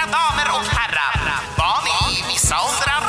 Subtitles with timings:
[0.00, 1.16] Mina damer och herrar,
[1.56, 3.02] barn i vissa åldrar.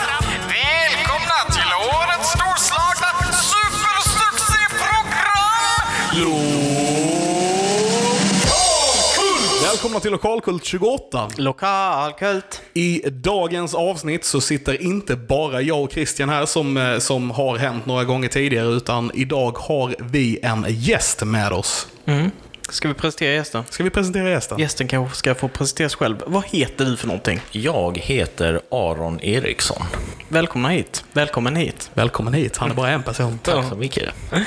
[0.47, 5.85] Välkomna till årets storslagna supersuccéprogram!
[9.63, 11.29] Välkomna till Lokalkult 28.
[11.37, 12.61] Lokalkult.
[12.73, 17.57] I dagens avsnitt så sitter inte bara jag och Christian här som, eh, som har
[17.57, 21.87] hänt några gånger tidigare, utan idag har vi en gäst med oss.
[22.71, 23.63] Ska vi presentera gästen?
[23.69, 24.59] Ska vi presentera gästen?
[24.59, 26.23] Gästen kanske ska få presentera sig själv.
[26.25, 27.41] Vad heter du för någonting?
[27.51, 29.83] Jag heter Aron Eriksson.
[30.27, 31.03] Välkomna hit.
[31.13, 31.91] Välkommen hit.
[31.93, 33.39] Välkommen hit, han är bara en person.
[33.43, 34.09] Tack så mycket.
[34.33, 34.41] Eh,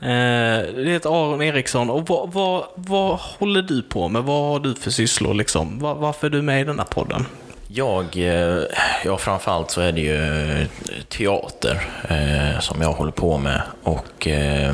[0.00, 1.90] det heter Aron Eriksson.
[1.90, 4.22] Och vad, vad, vad håller du på med?
[4.22, 5.78] Vad har du för sysslor liksom?
[5.78, 7.26] Var, varför är du med i den här podden?
[7.68, 8.62] Jag, eh,
[9.04, 10.66] ja framförallt så är det ju
[11.08, 13.62] teater eh, som jag håller på med.
[13.82, 14.72] Och, eh,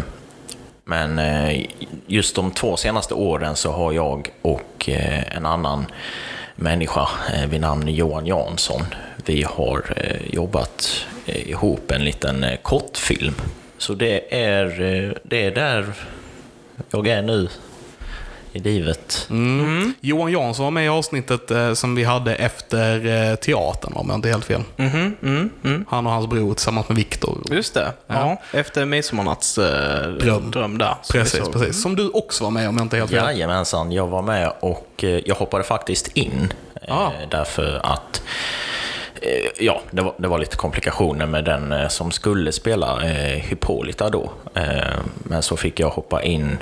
[0.84, 1.66] men eh,
[2.06, 5.86] just de två senaste åren så har jag och eh, en annan
[6.56, 8.82] människa eh, vid namn Johan Jansson,
[9.26, 9.96] vi har
[10.30, 13.34] jobbat ihop en liten kortfilm.
[13.78, 14.68] Så det är,
[15.22, 15.84] det är där
[16.90, 17.48] jag är nu
[18.52, 19.26] i livet.
[19.30, 19.94] Mm.
[20.00, 24.14] Johan Jansson var med i avsnittet eh, som vi hade efter eh, teatern, om jag
[24.18, 24.62] inte är helt fel.
[24.76, 25.84] Mhm, mm, mm.
[25.88, 27.38] Han och hans bror tillsammans med Viktor.
[27.50, 27.92] Just det.
[28.06, 28.36] Ja.
[28.52, 30.50] Efter midsommarnatts eh, Dröm.
[30.50, 30.94] dröm där.
[31.02, 31.82] som Precis, precis.
[31.82, 33.24] Som du också var med om jag inte är helt fel.
[33.24, 36.52] Jajamensan, jag var med och eh, jag hoppade faktiskt in.
[36.88, 37.10] eh, Ah.
[37.30, 38.22] Därför att
[39.22, 44.10] eh, Ja, det var, det var lite komplikationer med den som skulle spela eh, Hippolyta
[44.10, 44.30] då.
[44.54, 44.62] Eh,
[45.22, 46.58] men så fick jag hoppa in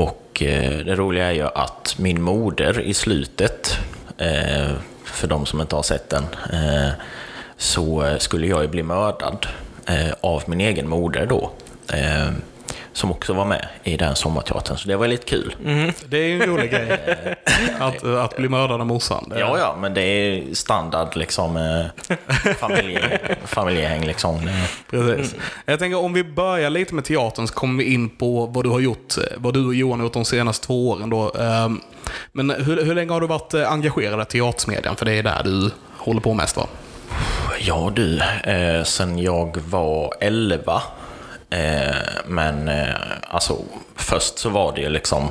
[0.00, 3.78] och eh, det roliga är ju att min moder i slutet,
[4.18, 4.70] eh,
[5.04, 6.90] för de som inte har sett den, eh,
[7.56, 9.46] så skulle jag ju bli mördad
[10.20, 11.50] av min egen moder då.
[12.90, 15.54] Eh, som också var med i den sommarteatern, så det var lite kul.
[16.08, 16.98] Det är ju en rolig grej.
[17.78, 19.32] Att, att bli mördad av morsan.
[19.38, 24.36] Ja, ja, men det är standard liksom eh, familje, familjehäng liksom.
[24.48, 24.54] Eh,
[24.90, 25.34] Precis.
[25.66, 28.70] Jag tänker om vi börjar lite med teatern så kommer vi in på vad du
[28.70, 31.32] har gjort, eh, vad du och Johan har gjort de senaste två åren då.
[31.38, 31.80] Ehm,
[32.32, 34.96] Men hur, hur länge har du varit eh, engagerad i teatersmedjan?
[34.96, 36.66] För det är där du håller på mest va?
[37.60, 40.82] Ja du, eh, sen jag var 11.
[41.50, 41.96] Eh,
[42.26, 42.94] men eh,
[43.28, 43.56] alltså,
[43.96, 45.28] först så var det ju liksom,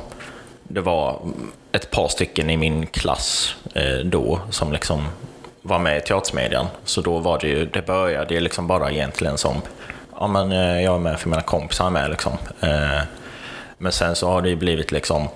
[0.62, 1.20] det var
[1.72, 5.06] ett par stycken i min klass eh, då som liksom
[5.62, 6.66] var med i teatersmedjan.
[6.84, 9.62] Så då var det ju, det började ju liksom bara egentligen som,
[10.18, 12.32] ja men eh, jag är med för mina kompisar är med liksom.
[12.60, 13.02] Eh,
[13.78, 15.28] men sen så har det ju blivit liksom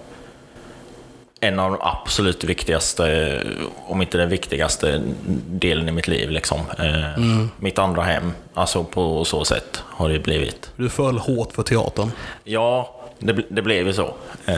[1.41, 3.41] en av de absolut viktigaste,
[3.87, 5.03] om inte den viktigaste
[5.47, 6.31] delen i mitt liv.
[6.31, 6.61] Liksom.
[6.78, 7.21] Eh,
[7.56, 10.71] Mitt andra hem, alltså på så sätt har det blivit.
[10.77, 12.11] Du föll hårt för teatern.
[12.44, 14.15] Ja, det, det blev ju så.
[14.47, 14.56] Eh,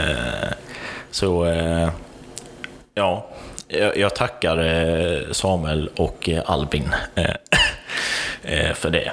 [1.11, 1.89] så, eh,
[2.95, 3.27] ja,
[3.97, 6.95] jag, tackar Samuel och Albin
[8.75, 9.13] för det.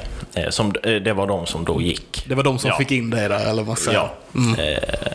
[0.52, 2.26] Som, det var de som då gick.
[2.28, 2.78] Det var de som Ja.
[2.78, 4.00] fick in dig där, eller vad man säger.
[4.00, 4.64] Ja.
[4.64, 5.12] Eh,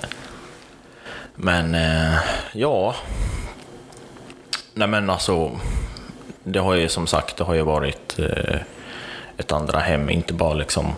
[1.40, 2.18] men, eh,
[2.52, 2.94] ja.
[4.74, 5.50] Nej men alltså,
[6.44, 8.60] det har ju som sagt, det har ju varit eh,
[9.36, 10.92] ett andra hem, inte bara liksom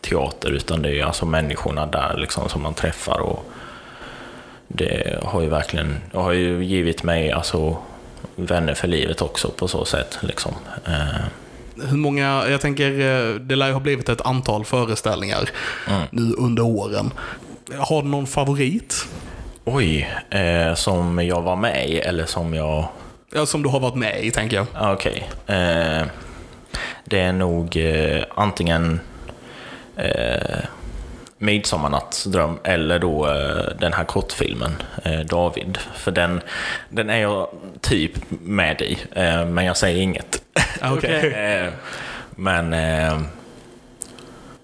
[0.00, 3.44] teater, utan det är ju alltså människorna där liksom som man träffar och
[4.68, 7.76] det har ju verkligen, det har ju givit mig alltså
[8.36, 10.52] vänner för livet också på så sätt liksom.
[10.86, 11.24] Eh,
[11.88, 15.50] Hur många, jag tänker, eh, det lär ju ha blivit ett antal föreställningar
[16.10, 17.10] nu under åren.
[17.78, 19.06] Har du någon favorit?
[19.64, 22.88] Oj, eh, som jag var med i eller som jag
[23.36, 24.66] Ja, som du har varit med i, tänker jag.
[24.74, 25.28] Ah, Okej.
[25.46, 26.06] Eh,
[27.04, 29.00] det är nog eh, antingen
[29.96, 30.64] eh,
[31.38, 34.72] Midsommarnattsdröm eller då eh, den här kortfilmen,
[35.04, 35.78] eh, David.
[35.94, 36.40] För den,
[36.88, 37.48] den är jag
[37.80, 40.42] typ med i, eh, men jag säger inget.
[40.82, 41.32] Okej.
[41.64, 41.72] eh,
[42.30, 43.20] men eh,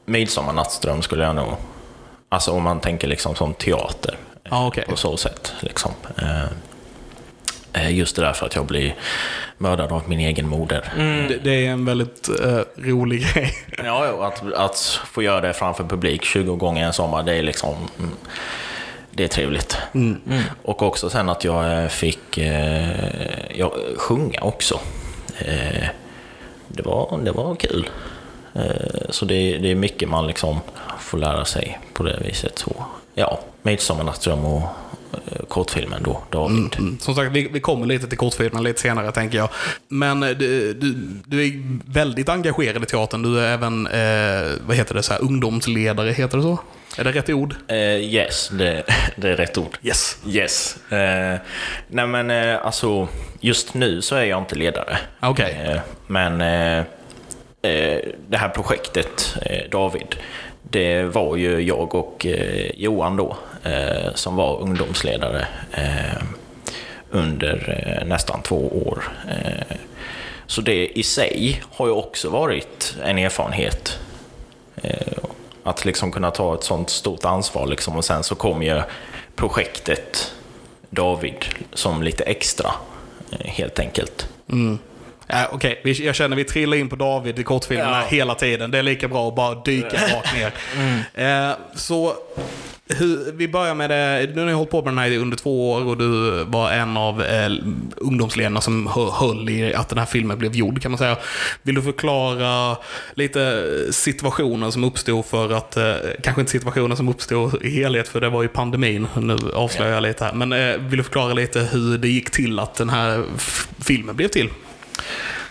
[0.05, 1.55] Midsommarnattsdröm skulle jag nog...
[2.28, 4.16] Alltså om man tänker liksom som teater.
[4.50, 4.84] Ja, okej.
[4.88, 5.53] På så sätt.
[5.61, 5.93] Liksom.
[6.19, 6.44] Eh,
[7.72, 8.95] eh, just det där för att jag blir
[9.59, 10.92] mördad av min egen moder.
[11.28, 13.53] Det, det är en väldigt eh, rolig grej.
[13.84, 17.75] Ja, att, att få göra det framför publik 20 gånger en sommar, det är liksom...
[17.98, 18.10] mm,
[19.10, 19.77] Det är trevligt.
[20.63, 22.91] Och också sen att jag fick eh,
[23.54, 24.80] jag, sjunga också.
[25.39, 25.86] Eh,
[26.69, 27.89] det, var, det var kul.
[28.54, 30.60] Eh, så det, det är mycket man liksom
[31.01, 32.59] får lära sig på det viset.
[32.59, 32.84] Så,
[33.15, 34.62] ja, Midsommarnattsdröm och
[35.12, 36.77] eh, kortfilmen då, David.
[36.78, 36.98] Mm.
[36.98, 39.48] Som sagt, vi, vi kommer lite till kortfilmen lite senare, tänker jag.
[39.89, 40.95] Men eh, du, du,
[41.27, 41.53] du är
[41.92, 43.22] väldigt engagerad i teatern.
[43.22, 46.59] Du är även, eh, vad heter det, så här, ungdomsledare, heter det så?
[46.98, 47.54] Är det rätt ord?
[47.68, 48.83] Eh, yes, det,
[49.16, 49.78] det är rätt ord.
[49.83, 50.18] Yes.
[50.27, 50.77] Yes.
[50.92, 51.39] Eh,
[51.89, 53.09] nej men eh, alltså,
[53.41, 54.98] just nu så är jag inte ledare.
[55.21, 55.60] Okej.
[55.65, 56.39] Eh, men
[58.28, 59.36] det här projektet,
[59.71, 60.16] David,
[60.62, 66.22] det var ju jag och eh, Johan då, eh, som var ungdomsledare eh,
[67.10, 69.04] under eh, nästan två år.
[69.28, 69.77] Eh,
[70.47, 73.98] så det i sig har ju också varit en erfarenhet.
[74.77, 75.24] Eh,
[75.62, 77.97] att liksom kunna ta ett sånt stort ansvar liksom.
[77.97, 78.83] och sen så kom ju
[79.36, 80.33] projektet
[80.91, 82.72] David som lite extra,
[83.30, 84.28] eh, helt enkelt.
[84.48, 84.78] Mm.
[85.32, 88.06] Ja, Okej, vi- jag känner vi trillar in på David i kortfilmerna Ja.
[88.09, 88.71] hela tiden.
[88.71, 90.53] Det är lika bra att bara dyka rakt ner.
[91.50, 92.15] Eh, så
[92.98, 94.30] hur, vi börjar med det.
[94.34, 96.97] Nu har ni hållit på med den här under två år och du var en
[96.97, 97.50] av eh,
[97.97, 101.16] ungdomsledarna som hö- höll i att den här filmen blev gjord kan man säga.
[101.62, 102.77] Vill du förklara
[103.15, 108.21] lite situationer som uppstod för att, eh, kanske inte situationer som uppstod i helhet för
[108.21, 110.32] det var ju pandemin, nu avslöjar jag lite här.
[110.32, 113.24] Men eh, vill du förklara lite hur det gick till att den här
[113.84, 114.48] filmen blev till?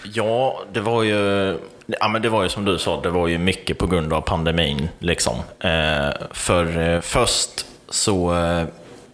[0.04, 1.58] Ja, det var ju...
[2.00, 4.22] Ja, men det var ju som du sa, det var ju mycket på grund av
[4.22, 4.90] pandemin.
[5.00, 5.36] Liksom.
[5.60, 8.64] Eh, för eh, först så eh,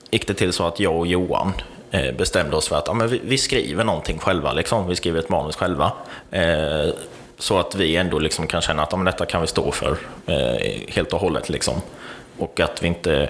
[0.10, 1.54] gick det till så att jag och Johan
[1.92, 4.54] eh, bestämde oss för att ja, men vi, vi skriver någonting själva.
[4.54, 4.88] Liksom.
[4.88, 5.92] Vi skriver ett manus själva.
[6.32, 6.90] Eh,
[7.38, 9.98] så att vi ändå liksom kan känna att ja, men detta kan vi stå för
[10.26, 11.50] eh, helt och hållet.
[11.50, 11.82] Liksom.
[12.38, 13.30] Och att vi inte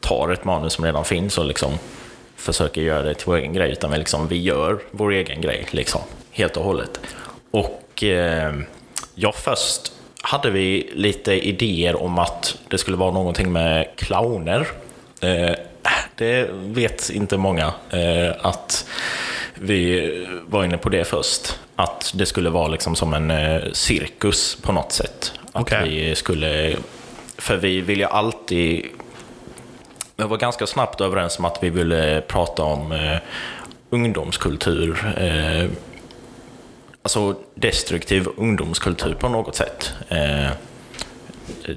[0.00, 1.72] tar ett manus som redan finns och liksom
[2.38, 5.66] försöker göra det till vår egen grej, utan vi, liksom, vi gör vår egen grej,
[5.70, 6.00] liksom,
[6.30, 7.00] helt och hållet.
[7.50, 8.54] Och eh,
[9.14, 9.92] ja, först
[10.22, 14.66] hade vi lite idéer om att det skulle vara någonting med clowner.
[15.20, 15.54] Eh,
[16.16, 18.86] det vet inte många eh, att
[19.54, 20.10] vi
[20.46, 21.58] var inne på det först.
[21.76, 25.32] Att det skulle vara liksom som en eh, cirkus på något sätt.
[25.52, 25.88] Att Okej.
[25.88, 26.76] vi skulle...
[27.38, 28.86] För vi vill ju alltid
[30.18, 33.18] vi var ganska snabbt överens om att vi ville prata om eh,
[33.90, 35.14] ungdomskultur.
[35.16, 35.70] Eh,
[37.02, 39.92] alltså destruktiv ungdomskultur på något sätt.
[40.08, 40.50] Eh,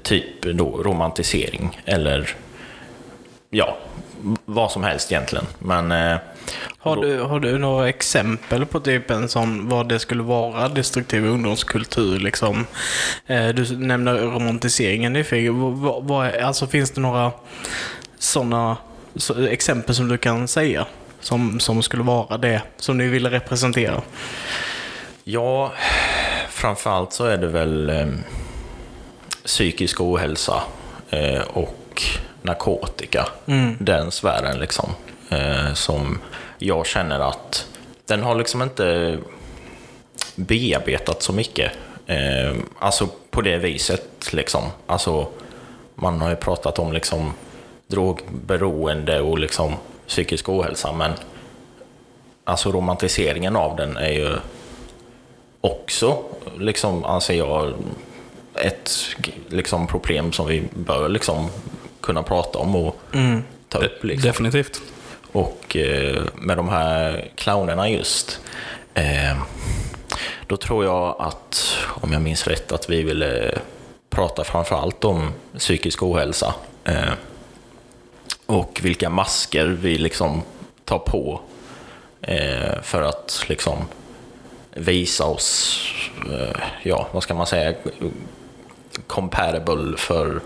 [0.02, 2.36] typ då romantisering eller
[3.50, 3.76] ja,
[4.44, 5.46] vad som helst egentligen.
[5.58, 6.18] Men eh,
[6.78, 11.26] Har du, har du några exempel på typ en sån, vad det skulle vara, destruktiv
[11.26, 12.66] ungdomskultur liksom?
[13.26, 15.52] Eh, du nämner romantiseringen i Fig.
[15.52, 17.32] Vad, vad, alltså finns det några
[18.22, 18.76] sådana
[19.16, 20.86] så, exempel som du kan säga?
[21.20, 24.02] Som, som skulle vara det som ni ville representera?
[25.24, 25.72] Ja,
[26.50, 28.06] framförallt så är det väl eh,
[29.44, 30.62] psykisk ohälsa
[31.10, 32.02] eh, och
[32.42, 33.28] narkotika.
[33.78, 34.90] Den sfären liksom.
[35.28, 36.18] Eh, som
[36.58, 37.66] jag känner att
[38.06, 39.18] den har liksom inte
[40.34, 41.72] bearbetat så mycket.
[42.06, 44.62] Eh, alltså på det viset liksom.
[44.86, 45.28] Alltså
[45.94, 47.32] man har ju pratat om liksom
[47.92, 49.74] drogberoende och liksom
[50.06, 51.12] psykisk ohälsa men
[52.44, 54.36] alltså romantiseringen av den är ju
[55.60, 56.18] också,
[56.58, 57.72] liksom, anser jag,
[58.54, 58.90] ett
[59.48, 61.48] liksom, problem som vi bör liksom,
[62.00, 62.96] kunna prata om och
[63.68, 64.04] ta upp.
[64.04, 64.28] Liksom.
[64.28, 64.82] Definitivt.
[65.32, 68.40] Och eh, med de här clownerna just,
[68.94, 69.36] eh,
[70.46, 73.58] då tror jag att, om jag minns rätt, att vi ville
[74.10, 76.54] prata framför allt om psykisk ohälsa.
[76.84, 77.12] Eh,
[78.52, 80.42] och vilka masker vi liksom
[80.84, 81.40] tar på
[82.22, 83.76] eh, för att liksom
[84.70, 85.80] visa oss,
[86.30, 87.74] eh, ja, vad ska man säga,
[89.06, 90.40] comparable för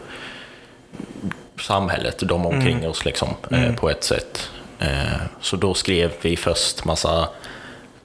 [1.60, 4.50] samhället, de omkring oss liksom, eh, på ett sätt.
[4.78, 7.28] Eh, så då skrev vi först massa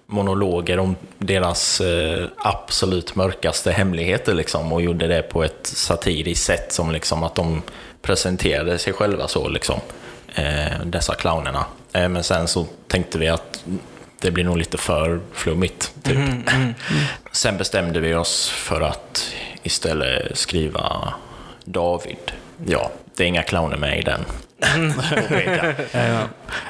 [0.05, 6.73] monologer om deras eh, absolut mörkaste hemligheter liksom, och gjorde det på ett satiriskt sätt
[6.73, 7.61] som liksom att de
[8.01, 9.79] presenterade sig själva så, liksom,
[10.35, 11.65] eh, dessa clownerna.
[11.93, 13.63] Eh, men sen så tänkte vi att
[14.21, 15.93] det blir nog lite för flummigt.
[16.03, 16.17] Typ.
[17.31, 21.13] Sen bestämde vi oss för att istället skriva
[21.65, 22.31] David.
[22.65, 24.25] Ja, det är inga clowner med i den.
[25.09, 25.73] Påpeka.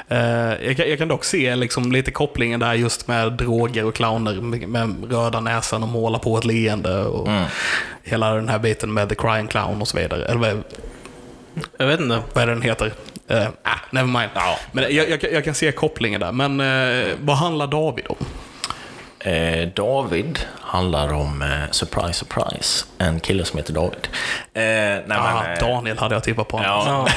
[0.08, 3.94] Eh, jag, kan, jag kan dock se liksom lite kopplingen där just med droger och
[3.94, 7.28] clowner med, röda näsan och måla på ett leende och
[8.02, 10.24] hela den här biten med The Crying Clown och så vidare.
[10.24, 10.62] Eller
[11.78, 12.22] Jag vet inte.
[12.32, 12.86] vad är det den heter?
[13.30, 14.30] Uh, ah, never mind.
[14.72, 16.32] Men jag, jag, kan- jag kan se kopplingen där.
[16.32, 18.16] Men eh, vad handlar David om?
[19.18, 24.08] Eh, David handlar om, eh, surprise surprise, en kille som heter David.
[24.54, 26.60] Eh, nej, Ah, men, eh, Daniel hade jag tippat på.
[26.64, 27.08] Ja.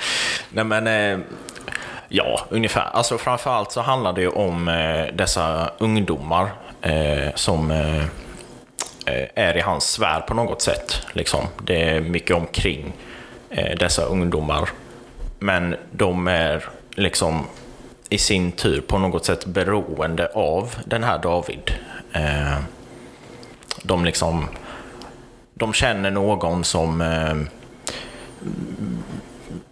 [0.50, 1.18] nej men, eh,
[2.08, 2.88] ja, ungefär.
[2.92, 6.48] Alltså framförallt så handlar det om eh, dessa ungdomar
[6.82, 7.98] eh, som eh,
[9.06, 11.06] eh, är i hans sfär på något sätt.
[11.12, 11.46] Liksom.
[11.62, 12.92] Det är mycket omkring eh,
[13.56, 14.68] Eh, dessa ungdomar.
[15.38, 17.46] Men de är liksom
[18.08, 21.72] i sin tur på något sätt beroende av den här David.
[22.12, 22.58] Eh,
[23.82, 24.48] de liksom
[25.54, 27.34] de känner någon som eh,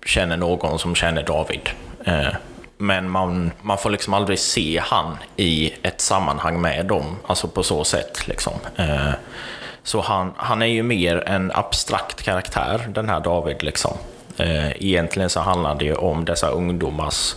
[0.06, 1.70] känner någon som känner David.
[2.04, 2.34] Eh,
[2.76, 7.62] men man, man får liksom aldrig se han i ett sammanhang med dem, alltså på
[7.62, 8.28] så sätt.
[8.28, 8.52] Liksom.
[8.76, 9.12] Eh,
[9.84, 13.62] så han, han är ju mer en abstrakt karaktär, den här David.
[13.62, 13.96] Liksom.
[14.36, 17.34] Eh, egentligen så handlar det ju om dessa ungdomars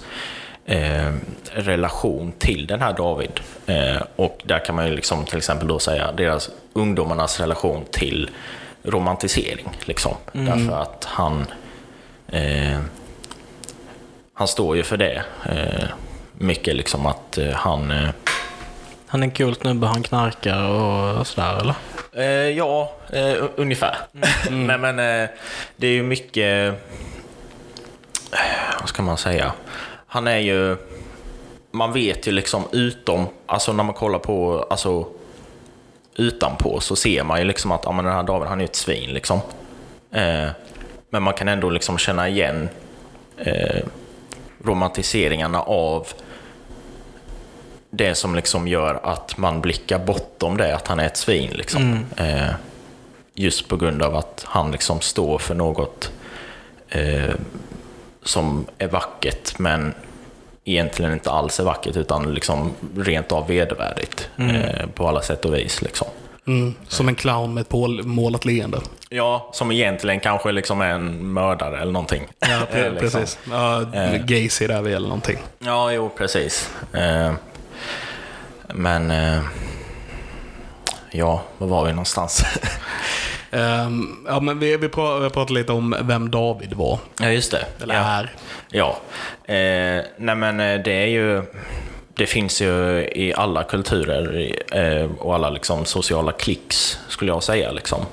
[0.65, 1.11] eh,
[1.51, 3.39] relation till den här David.
[3.65, 8.29] Eh, och där kan man ju liksom till exempel då säga deras ungdomarnas relation till
[8.83, 9.69] romantisering.
[9.85, 10.13] Liksom.
[10.31, 11.45] Därför att han
[12.27, 12.79] eh,
[14.37, 15.23] han står ju för det.
[15.45, 15.87] Eh,
[16.33, 17.93] mycket liksom att eh, han...
[19.07, 21.75] Han är en cool snubbe, han knarkar och sådär eller?
[22.15, 23.95] Eh, ja, eh, ungefär.
[24.49, 25.29] Nej men eh,
[25.75, 26.73] det är ju mycket...
[28.31, 28.39] eh,
[28.79, 29.51] Vad ska man säga?
[30.07, 30.77] Han är ju...
[31.71, 35.07] Man vet ju liksom utom, alltså när man kollar på, alltså
[36.15, 38.65] utanpå så ser man ju liksom att ja, men den här David, han är ju
[38.65, 39.39] ett svin liksom.
[40.11, 40.47] Eh,
[41.09, 42.69] men man kan ändå liksom känna igen
[43.37, 43.83] eh,
[44.63, 46.07] romantiseringarna av
[47.95, 51.51] det som liksom gör att man blickar bortom det, att han är ett svin.
[51.53, 52.05] Liksom.
[52.17, 52.49] Eh,
[53.33, 56.11] just på grund av att han liksom står för något
[56.89, 57.33] eh,
[58.23, 59.93] som är vackert, men
[60.65, 65.53] egentligen inte alls är vackert, utan liksom rent av vedervärdigt eh, på alla sätt och
[65.53, 65.81] vis.
[65.81, 66.07] Liksom.
[66.47, 68.81] Mm, som en clown med ett målat leende.
[69.09, 72.27] Ja, som egentligen kanske liksom är en mördare eller någonting.
[72.39, 72.47] Ja,
[72.77, 72.97] Eh, liksom.
[73.21, 73.39] precis.
[73.51, 73.81] Ja,
[74.25, 75.37] Gacy där vi eller någonting.
[75.59, 76.69] Ja, jo, precis.
[78.73, 79.11] Men...
[79.11, 79.39] Eh,
[81.11, 82.43] ja, var var vi någonstans?
[83.51, 86.99] Ehm, ja, men vi, vi, pra- vi pratade lite om vem David var.
[87.19, 87.65] ja, just det.
[87.83, 88.01] Eller ja.
[88.01, 88.33] är.
[88.69, 88.97] Ja.
[89.53, 91.43] Eh, nej, men eh, det är ju...
[92.13, 97.71] Det finns ju i alla kulturer eh, och alla liksom sociala klicks, skulle jag säga.
[97.71, 98.05] Liksom.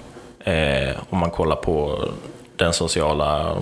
[0.45, 2.09] Eh, om man kollar på
[2.57, 3.57] den sociala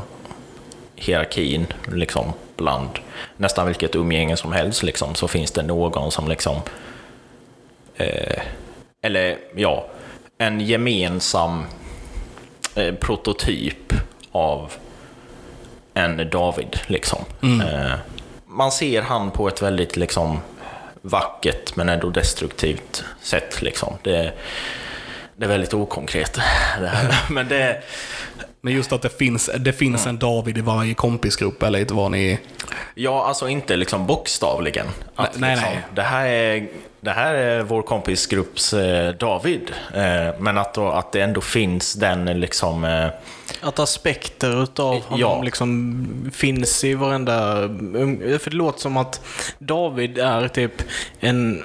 [0.97, 2.99] hierarkin liksom, bland
[3.37, 6.57] nästan vilket umgänge som helst, liksom, så finns det någon som liksom...
[7.97, 8.43] Eh,
[9.03, 9.87] eller ja,
[10.39, 11.65] en gemensam
[12.75, 13.93] eh, prototyp
[14.33, 14.73] av
[15.95, 16.81] en David.
[16.87, 17.25] Liksom.
[17.43, 17.93] Eh,
[18.47, 20.41] man ser han på ett väldigt liksom,
[21.03, 23.63] vackert men ändå destruktivt sätt.
[23.63, 23.95] Liksom.
[24.03, 24.33] Det,
[25.37, 26.39] det är väldigt okonkret.
[26.81, 27.15] Det.
[27.31, 27.83] Men det,
[28.61, 32.11] Men just att det finns, det finns en David i varje kompisgrupp, eller inte vad
[32.11, 32.39] ni...
[32.95, 34.87] ja, alltså inte liksom bokstavligen.
[35.15, 35.83] Att, Nej, liksom, nej.
[35.95, 36.69] Det, här är,
[37.01, 39.73] det här är vår kompisgrupps eh, David.
[39.95, 43.11] Eh, men att, då, att det ändå finns den liksom...
[43.63, 45.43] Att aspekter utav honom Ja.
[45.43, 47.53] liksom finns i varenda...
[48.39, 49.21] För det låter som att
[49.59, 50.73] David är typ
[51.21, 51.63] en...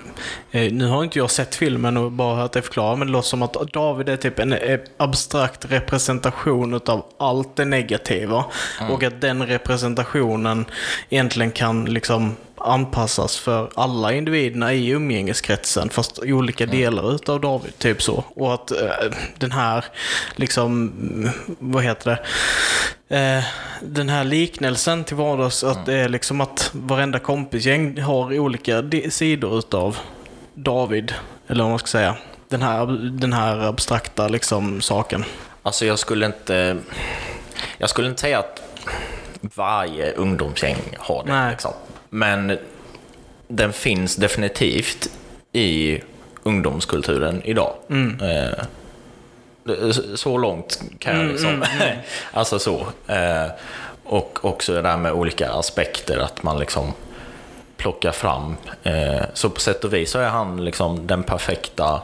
[0.51, 3.27] eh, Nu har inte jag sett filmen och bara hört det förklara, men det låter
[3.27, 8.45] som att David är typ en eh, abstrakt representation utav allt det negativa.
[8.89, 10.65] Och att den representationen
[11.09, 12.35] egentligen kan liksom
[12.65, 18.23] anpassas för alla individerna i umgängeskretsen fast i olika delar utav David, typ så.
[18.35, 19.85] Och att eh, den här,
[20.35, 21.29] liksom, mm,
[21.59, 22.19] vad heter det?
[23.17, 23.43] Eh,
[23.81, 29.59] den här liknelsen till vardags, att det är liksom att varenda kompisgäng har olika sidor
[29.59, 29.97] utav
[30.53, 31.13] David,
[31.47, 32.15] eller vad man ska säga.
[32.49, 35.25] Den här, den här abstrakta liksom saken.
[35.63, 36.77] Alltså jag skulle inte...
[37.77, 38.61] Jag skulle inte säga att
[39.41, 41.51] varje ungdomsgäng har det.
[41.51, 41.73] Liksom.
[42.15, 42.57] Men
[43.47, 45.09] den finns definitivt
[45.51, 46.01] i
[46.43, 47.73] ungdomskulturen idag.
[48.21, 48.65] Eh,
[49.63, 51.63] det- så långt kan jag liksom...
[52.33, 52.87] alltså så.
[53.07, 53.45] Eh,
[54.03, 56.93] och också det där med olika aspekter, att man liksom
[57.77, 58.55] plockar fram.
[58.83, 62.01] Eh, så på sätt och vis så är han liksom den perfekta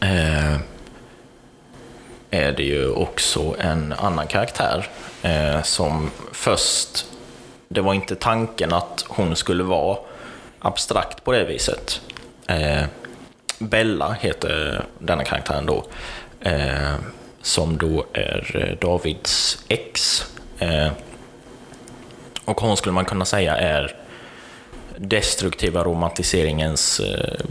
[0.00, 0.56] eh,
[2.30, 4.86] är det ju också en annan karaktär
[5.22, 7.06] eh, som först,
[7.68, 9.98] det var inte tanken att hon skulle vara
[10.58, 12.00] abstrakt på det viset.
[12.46, 12.84] Eh,
[13.58, 15.84] Bella heter denna karaktären då,
[16.40, 16.94] eh,
[17.42, 20.24] som då är eh, Davids ex.
[20.58, 20.88] Eh,
[22.44, 23.96] och hon skulle man kunna säga är
[24.96, 27.44] destruktiva romantiseringens eh,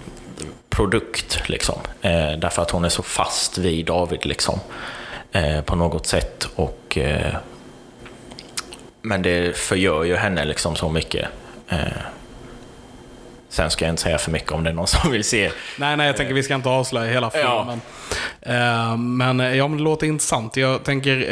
[0.78, 1.50] produkt.
[1.50, 1.76] Liksom.
[2.02, 4.60] Eh, därför att hon är så fast vid David liksom,
[5.32, 6.48] eh, på något sätt.
[6.56, 7.36] Och, eh,
[9.02, 11.28] men det förgör ju henne liksom så mycket.
[11.70, 11.78] Eh,
[13.50, 15.52] Sen ska jag inte säga för mycket om det är någon som vill se.
[15.78, 17.82] Nej, nej, jag tänker vi ska inte avslöja hela filmen.
[18.42, 20.58] Eh, men eh, ja, men det låter intressant.
[20.58, 21.32] Jag tänker,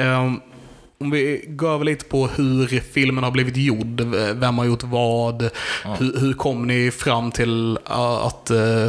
[0.97, 4.01] om vi går över lite på hur filmen har blivit gjord.
[4.35, 5.49] Vem har gjort vad?
[5.83, 8.87] Hur, hur kom ni fram till eh, att eh,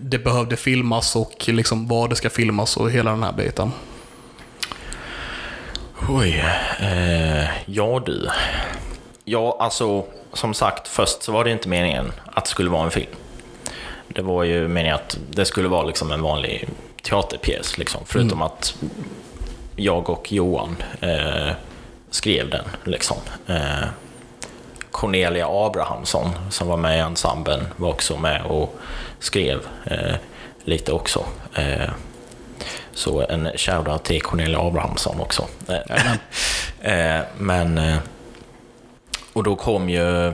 [0.00, 3.70] det behövde filmas och liksom vad det ska filmas och hela den här biten?
[6.08, 6.44] Oj.
[6.80, 8.28] Eh, ja du.
[9.24, 12.90] Ja, alltså som sagt, först så var det inte meningen att det skulle vara en
[12.90, 13.10] film.
[14.08, 16.68] Det var ju meningen att det skulle vara liksom en vanlig
[17.02, 18.00] teaterpjäs, liksom.
[18.06, 18.74] förutom att
[19.76, 21.52] jag och Johan eh,
[22.10, 22.64] skrev den.
[22.84, 23.16] Liksom.
[23.46, 23.84] Eh,
[24.90, 28.74] Cornelia Abrahamsson, som var med i ensemblen, var också med och
[29.18, 30.14] skrev eh,
[30.64, 31.24] lite också.
[31.54, 31.90] Eh,
[32.92, 35.46] så en shoutout till Cornelia Abrahamsson också.
[35.68, 36.12] Eh,
[37.16, 37.80] eh, men...
[39.32, 40.32] Och då kom ju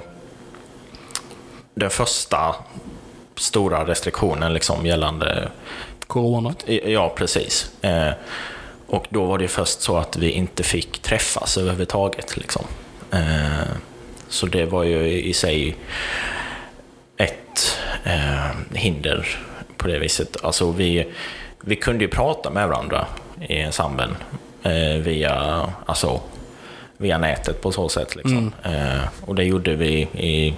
[1.75, 2.55] den första
[3.37, 5.49] stora restriktionen liksom gällande...
[6.07, 6.55] Corona?
[6.85, 7.71] Ja, precis.
[8.89, 12.37] Och då var det först så att vi inte fick träffas överhuvudtaget.
[12.37, 12.65] Liksom.
[13.11, 13.69] Eh,
[14.29, 15.77] Så det var ju i sig
[17.17, 19.29] ett eh, hinder
[19.77, 20.45] på det viset.
[20.45, 21.07] Alltså vi,
[21.61, 23.07] vi kunde ju prata med varandra
[23.49, 24.17] i ensemblen
[24.63, 26.21] eh, via, alltså,
[26.97, 28.17] via nätet på så sätt.
[28.17, 28.53] Liksom.
[28.63, 30.55] Eh, och det gjorde vi i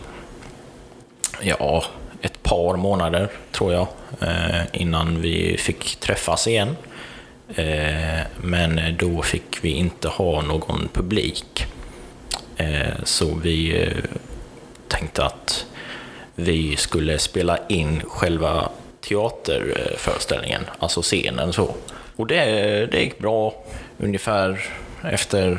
[1.41, 1.85] ja,
[2.23, 3.87] ett par månader, tror jag,
[4.73, 6.77] innan vi fick träffas igen.
[7.55, 11.67] Eh, men då fick vi inte ha någon publik.
[12.57, 14.05] Eh, så vi eh,
[14.89, 15.67] tänkte att
[16.35, 18.69] vi skulle spela in själva
[19.01, 21.75] teaterföreställningen, alltså scenen så.
[22.17, 22.45] Och det,
[22.87, 23.55] det gick bra
[23.99, 24.61] ungefär
[25.05, 25.59] efter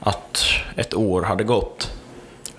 [0.00, 0.44] att
[0.76, 1.90] ett år hade gått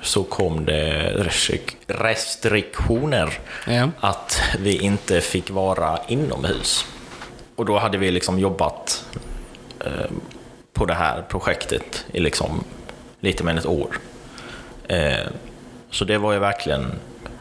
[0.02, 3.90] så kom det restrik- restriktioner Ja.
[4.00, 6.86] att vi inte fick vara inomhus.
[7.62, 9.06] Och då hade vi liksom jobbat
[9.80, 10.12] eh,
[10.74, 12.64] på det här projektet i liksom
[13.20, 14.00] lite mer än ett år.
[14.88, 15.28] Eh,
[15.90, 16.86] så det var ju verkligen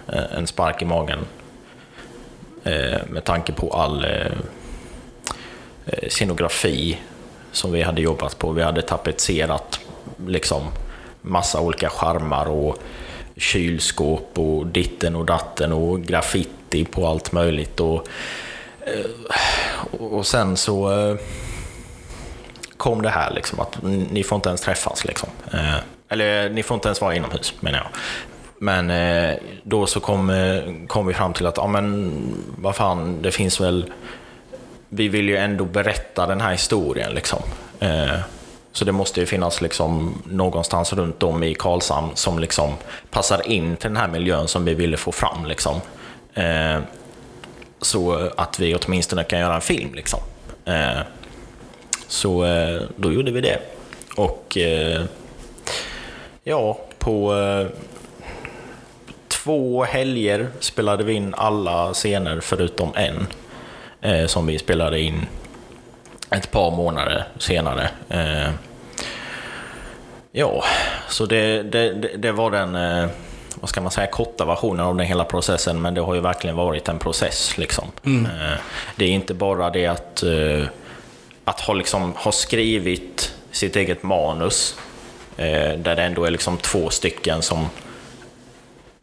[0.09, 1.19] eh, en spark i magen
[2.65, 4.11] eh, med tanke på all eh,
[5.87, 6.99] eh scenografi
[7.53, 8.53] som vi hade jobbat på.
[8.53, 9.81] Vi hade tapetserat
[10.27, 10.63] liksom
[11.23, 12.79] massa olika skärmar och
[13.37, 17.81] kylskåp och ditten och datten och graffiti på allt möjligt.
[17.81, 18.09] Och,
[18.87, 21.17] Eh, och sen så eh,
[22.77, 25.05] kom det här liksom att ni får inte ens träffas.
[25.05, 25.29] Liksom.
[25.53, 25.77] Eh,
[26.09, 27.89] eller ni får inte ens vara inomhus menar jag.
[28.63, 28.93] Men
[29.63, 30.33] då så kom,
[30.89, 32.13] kom vi fram till att, ja men
[32.59, 33.93] vad fan, det finns väl
[34.89, 37.15] vi vill ju ändå berätta den här historien.
[37.15, 37.43] Liksom.
[38.73, 42.75] Så det måste ju finnas liksom någonstans runt om i Karlshamn som liksom
[43.11, 45.47] passar in till den här miljön som vi ville få fram.
[45.47, 45.81] Liksom.
[47.83, 49.95] Så att vi åtminstone kan göra en film.
[49.95, 50.21] Liksom.
[50.65, 51.01] Eh,
[52.09, 53.59] så eh, då gjorde vi det.
[54.17, 55.03] Och eh,
[56.45, 57.67] ja, på eh,
[59.29, 63.27] två helger spelade vi in alla scener förutom en
[64.01, 65.27] eh, som vi spelade in
[66.31, 67.91] ett par månader senare.
[68.09, 68.51] Eh,
[70.33, 70.65] ja,
[71.09, 73.11] så det, det, det, det var den, eh,
[73.55, 76.57] vad ska man säga, korta versionen av den hela processen, men det har ju verkligen
[76.57, 77.59] varit en process.
[77.59, 77.85] Liksom.
[78.27, 78.59] Eh,
[78.97, 80.65] det är inte bara det att, eh,
[81.45, 84.77] att ha, liksom, ha skrivit sitt eget manus,
[85.37, 87.67] eh, där det ändå är liksom två stycken som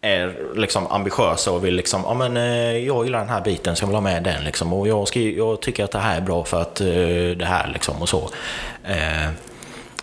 [0.02, 2.36] är liksom ambitiösa och vill liksom, ja men
[2.86, 4.74] jag gillar den här biten så jag vill ha med den liksom.
[4.74, 8.02] Och jag, skri- jag tycker att det här är bra för att det här liksom
[8.02, 8.30] och så.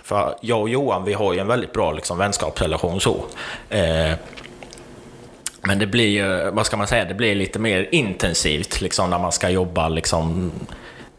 [0.04, 3.24] För jag och Johan, vi har ju en väldigt bra liksom, vänskapsrelation så.
[3.68, 4.12] Eh,
[5.60, 9.18] men det blir ju, vad ska man säga, det blir lite mer intensivt liksom när
[9.18, 10.52] man ska jobba liksom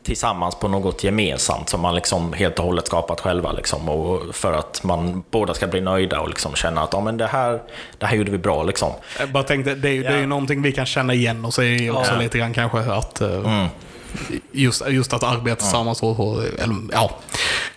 [0.04, 3.52] tillsammans på något gemensamt som man liksom helt och hållet skapat själva.
[3.52, 7.17] Liksom, och för att man båda ska bli nöjda och liksom känna att ja, men
[7.17, 7.62] det, här,
[7.98, 8.63] det här gjorde vi bra.
[8.63, 8.91] Liksom.
[9.19, 10.28] Jag bara tänkte, det är, ju- det är ju Ja.
[10.28, 12.19] någonting vi kan känna igen det ju också Ja.
[12.19, 13.67] lite grann kanske att eh, Mm.
[14.51, 17.19] Just, just att arbeta tillsammans och, och eller, ja.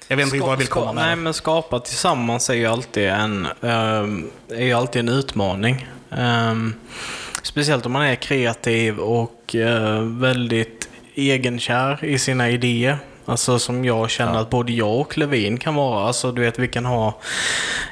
[0.09, 1.05] Jag vet inte riktigt vad jag vill komma med.
[1.05, 5.89] Nej, men skapa tillsammans är ju alltid en, ehm, är ju alltid en utmaning.
[6.11, 6.75] Ehm,
[7.43, 12.99] speciellt om man är kreativ och eh, väldigt egenkär i sina idéer.
[13.25, 16.07] Alltså som jag känner att både jag och Levin kan vara.
[16.07, 17.21] Alltså du vet, vi kan ha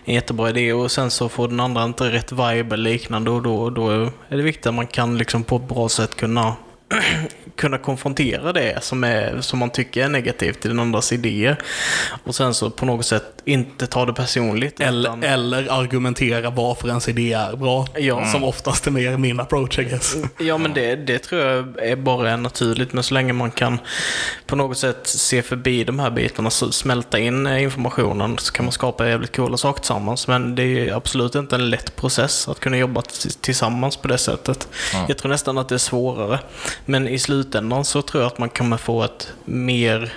[0.04, 3.42] en jättebra idé och sen så får den andra inte rätt vibe eller liknande och
[3.42, 3.90] då, då
[4.28, 6.56] är det viktigt att man kan liksom på ett bra sätt kunna
[7.56, 11.56] kunna konfrontera det som, är, som man tycker är negativt i den andras idéer.
[12.24, 14.80] Och sen så på något sätt inte ta det personligt.
[14.80, 17.86] Eller, utan- eller argumentera varför ens idé är bra.
[17.98, 18.26] Ja.
[18.32, 20.16] Som oftast är mer min approach, I guess.
[20.38, 22.92] Ja, men det, det tror jag är bara naturligt.
[22.92, 23.78] Men så länge man kan
[24.46, 28.64] på något sätt se förbi de här bitarna, så smälta in eh, informationen, så kan
[28.64, 30.28] man skapa jävligt coola saker tillsammans.
[30.28, 33.02] Men det är absolut inte en lätt process att kunna jobba
[33.40, 34.68] tillsammans på det sättet.
[35.08, 36.38] Jag tror nästan att det är svårare.
[36.84, 40.12] Men i slutändan så tror jag att man kommer få ett mer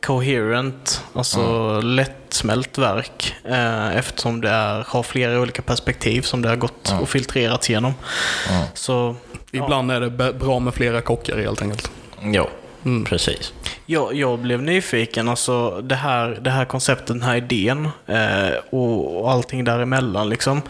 [0.00, 6.56] coherent, alltså lättsmält verk eh, eftersom det är, har flera olika perspektiv som det har
[6.56, 7.94] gått och filtrerats igenom.
[8.74, 9.16] Så
[9.50, 11.90] Ibland är det bra med flera kockar helt enkelt.
[12.32, 12.48] Ja,
[13.06, 13.52] precis.
[13.86, 19.20] Jag, jag blev nyfiken, alltså det här, det här konceptet, den här idén eh, och,
[19.20, 20.28] och allting däremellan.
[20.28, 20.62] Liksom.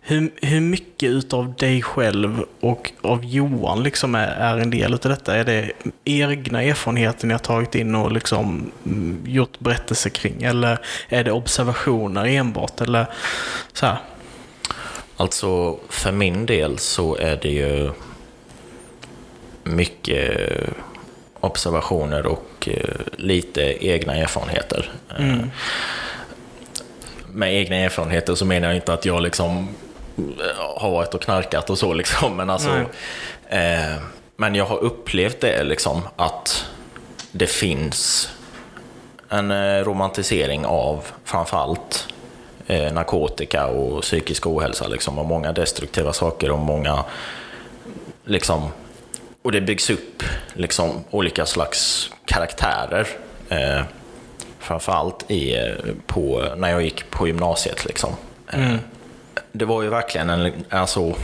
[0.00, 5.10] Hur, hur mycket utav dig själv och av Johan liksom är, är en del utav
[5.10, 5.36] detta?
[5.36, 5.72] Är det
[6.04, 10.42] egna erfarenheter ni har tagit in och liksom, mm, gjort berättelser kring?
[10.42, 10.78] Eller
[11.08, 12.80] är det observationer enbart?
[12.80, 13.06] Eller
[13.72, 13.98] så här?
[15.16, 17.90] Alltså, för min del så är det ju
[19.64, 20.38] mycket
[21.42, 24.90] observationer och eh, lite egna erfarenheter.
[25.18, 25.36] Eh,
[27.32, 29.68] Med egna erfarenheter så menar jag inte att jag liksom
[30.18, 32.70] eh, har varit och knarkat och så liksom, men alltså
[33.48, 33.96] eh,
[34.36, 36.64] men jag har upplevt det liksom att
[37.32, 38.28] det finns
[39.28, 42.06] en romantisering av framförallt
[42.66, 47.04] eh, narkotika och psykisk ohälsa liksom, och många destruktiva saker och många
[48.24, 48.68] liksom
[49.42, 50.22] och det byggs upp
[50.54, 53.08] liksom olika slags karaktärer.
[53.48, 53.82] Eh,
[54.58, 55.56] framförallt i,
[56.06, 57.84] på, när jag gick på gymnasiet.
[57.84, 58.10] Liksom.
[58.52, 58.74] Eh,
[59.52, 61.14] det var ju verkligen en, alltså,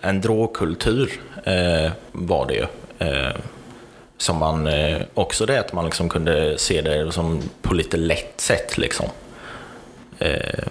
[0.00, 1.12] en drogkultur
[1.44, 2.66] eh, var det ju.
[2.98, 3.36] Eh,
[4.18, 8.40] som man, eh, också det att man liksom kunde se det som på lite lätt
[8.40, 8.78] sätt.
[8.78, 9.06] Liksom.
[10.18, 10.68] Eh,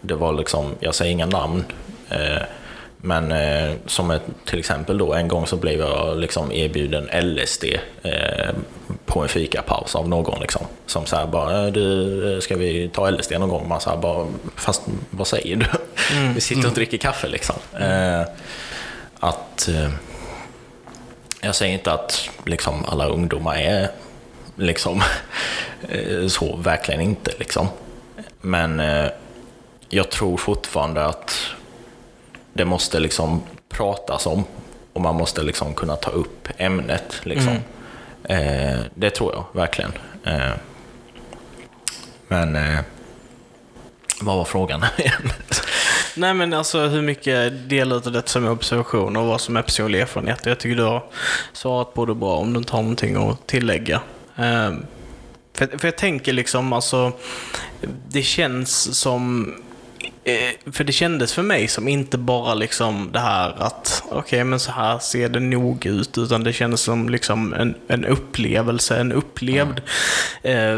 [0.00, 1.64] det var liksom, jag säger inga namn,
[2.08, 2.42] eh,
[3.04, 7.64] men eh, som ett, till exempel då en gång så blev jag liksom erbjuden LSD
[8.02, 8.50] eh,
[9.06, 10.66] på en fikapaus av någon liksom.
[10.86, 13.68] Som så här bara, "Eh, du, ska vi ta LSD någon gång?
[13.68, 15.66] Man så här bara, fast vad säger du?
[16.34, 17.56] vi sitter och dricker kaffe liksom.
[17.80, 18.22] Eh,
[19.20, 19.90] att, eh,
[21.40, 23.88] jag säger inte att liksom alla ungdomar är
[24.56, 25.02] liksom
[25.88, 27.68] eh, så, verkligen inte liksom.
[28.40, 29.06] Men eh,
[29.88, 31.53] jag tror fortfarande att
[32.54, 34.44] det måste liksom pratas om
[34.92, 37.20] och man måste liksom kunna ta upp ämnet.
[37.22, 37.58] Liksom.
[38.24, 39.92] Eh, det tror jag verkligen.
[40.24, 40.52] Eh,
[42.28, 42.80] men eh,
[44.20, 45.32] vad var frågan igen?
[46.16, 49.62] Nej men alltså hur mycket delar av det som är observation och vad som är
[49.62, 50.46] personlig erfarenhet.
[50.46, 51.04] Jag tycker du har
[51.52, 54.00] svarat både bra om du inte har någonting att tillägga.
[54.36, 54.72] Eh,
[55.54, 57.12] för, för jag tänker liksom alltså,
[58.08, 59.54] det känns som
[60.72, 64.72] för det kändes för mig som inte bara liksom det här att okej men så
[64.72, 69.80] här ser det nog ut utan det kändes som liksom en, en upplevelse, en upplevd
[70.42, 70.74] eh,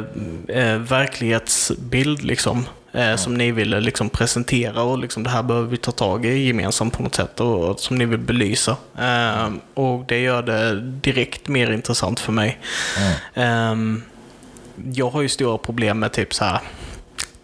[0.49, 2.67] eh, verklighetsbild liksom.
[2.93, 6.47] Eh, Som ni ville liksom presentera och liksom det här behöver vi ta tag i
[6.47, 8.77] gemensamt på något sätt och, och som ni vill belysa.
[8.99, 12.59] Eh, och det gör det direkt mer intressant för mig.
[13.35, 14.03] Ehm,
[14.95, 16.61] jag har ju stora problem med typ så här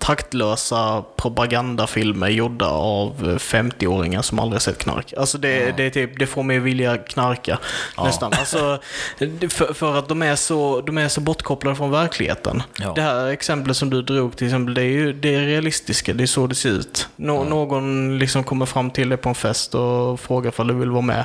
[0.02, 5.14] taktlösa propagandafilmer gjorda av 50-åringar som aldrig sett knark.
[5.16, 7.58] Alltså det, det, är typ, det får mig att vilja knarka
[8.04, 8.32] nästan.
[8.38, 8.78] Alltså,
[9.18, 12.62] det- för, för att de är, så, de är så bortkopplade från verkligheten.
[12.78, 12.92] Ja.
[12.94, 16.24] Det här exemplet som du drog till exempel, det är ju det är realistiska, det
[16.24, 17.08] är så det ser ut.
[17.16, 20.90] Nå, Någon liksom kommer fram till dig på en fest och frågar om du vill
[20.90, 21.24] vara med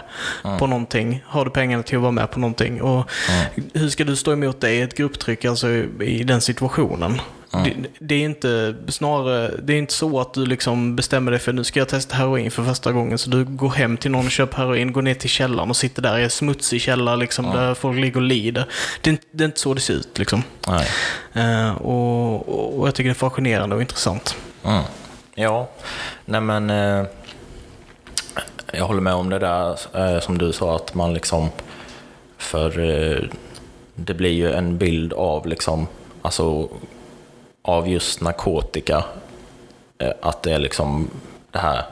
[0.60, 1.24] på någonting.
[1.28, 2.82] Har du pengarna till att vara med på någonting?
[2.82, 3.10] Och
[3.74, 7.22] Hur ska du stå emot det i ett grupptryck, alltså i, i den situationen?
[7.52, 11.54] Det, det är inte snarare, det är inte så att du liksom bestämmer dig för
[11.54, 13.18] nu ska jag testa heroin för första gången.
[13.18, 16.02] Så du går hem till någon och köper heroin, går ner till källaren och sitter
[16.02, 18.66] där i en smutsig källare liksom, där folk ligger och lider.
[19.02, 20.44] Det är, inte, det är inte så det ser ut liksom.
[20.68, 20.88] Nej.
[21.34, 24.36] Eh, och, och jag tycker det är fascinerande och intressant.
[24.66, 24.84] Mm.
[25.36, 25.70] Ja,
[26.26, 27.06] nej men eh,
[28.74, 31.50] jag håller med om det där eh, som du sa att man liksom
[32.38, 33.24] för eh,
[33.96, 35.88] det blir ju en bild av liksom
[36.22, 36.70] alltså
[37.67, 39.03] av just narkotika
[39.97, 41.10] eh, att det är liksom
[41.51, 41.84] det här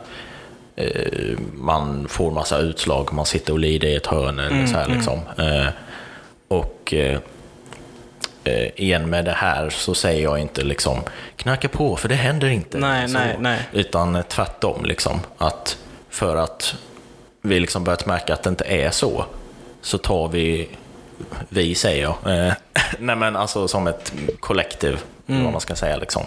[0.75, 4.88] eh, man får massa utslag, man sitter och lider i ett hörn eller så här
[4.88, 5.19] liksom.
[5.38, 5.67] Eh,
[6.47, 6.93] och
[8.75, 10.99] igen med det här så säger jag inte liksom
[11.35, 12.77] knacka på för det händer inte.
[12.77, 13.59] Nej, så, nej, nej.
[13.71, 15.77] Utan tvärtom liksom att
[16.09, 16.75] för att
[17.41, 19.25] vi liksom börjat märka att det inte är så
[19.81, 20.69] så tar vi,
[21.49, 22.53] vi säger jag, eh,
[22.99, 25.43] nej men alltså som ett kollektiv, Mm.
[25.43, 26.23] vad man ska säga liksom,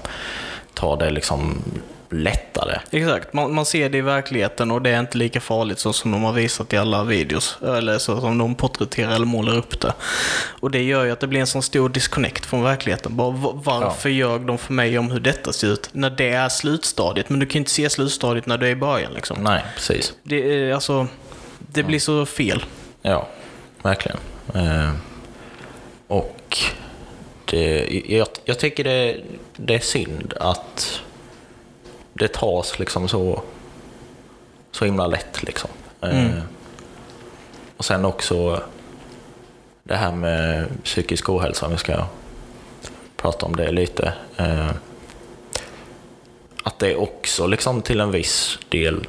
[0.75, 1.63] tar det liksom
[2.11, 2.79] lättare.
[2.91, 6.11] Exakt, man, man ser det i verkligheten och det är inte lika farligt så som
[6.11, 7.59] de har visat i alla videos.
[7.63, 9.93] Eller så som de porträtterar eller målar upp det.
[10.61, 13.17] Och det gör ju att det blir en sån stor disconnect från verkligheten.
[13.17, 15.89] Bara, va- varför ljög de för mig om hur detta ser ut?
[15.93, 19.13] När det är slutstadiet, men du kan inte se slutstadiet när du är i början
[19.13, 19.37] liksom.
[19.43, 20.13] Nej, precis.
[20.23, 21.07] Det alltså,
[21.59, 22.65] det blir så fel.
[23.03, 23.29] Ja,
[23.83, 24.19] verkligen.
[24.55, 24.91] Eh,
[26.07, 26.59] och
[27.51, 29.21] det, jag, jag tycker det,
[29.57, 31.01] det är synd att
[32.13, 33.43] det tas liksom så,
[34.71, 35.43] så himla lätt.
[35.43, 35.71] Liksom.
[36.01, 36.39] Eh,
[37.77, 38.63] och sen också
[39.83, 42.05] det här med psykisk ohälsa, om vi ska
[43.17, 44.13] prata om det lite.
[44.37, 44.71] Eh,
[46.63, 49.07] att det också liksom till en viss del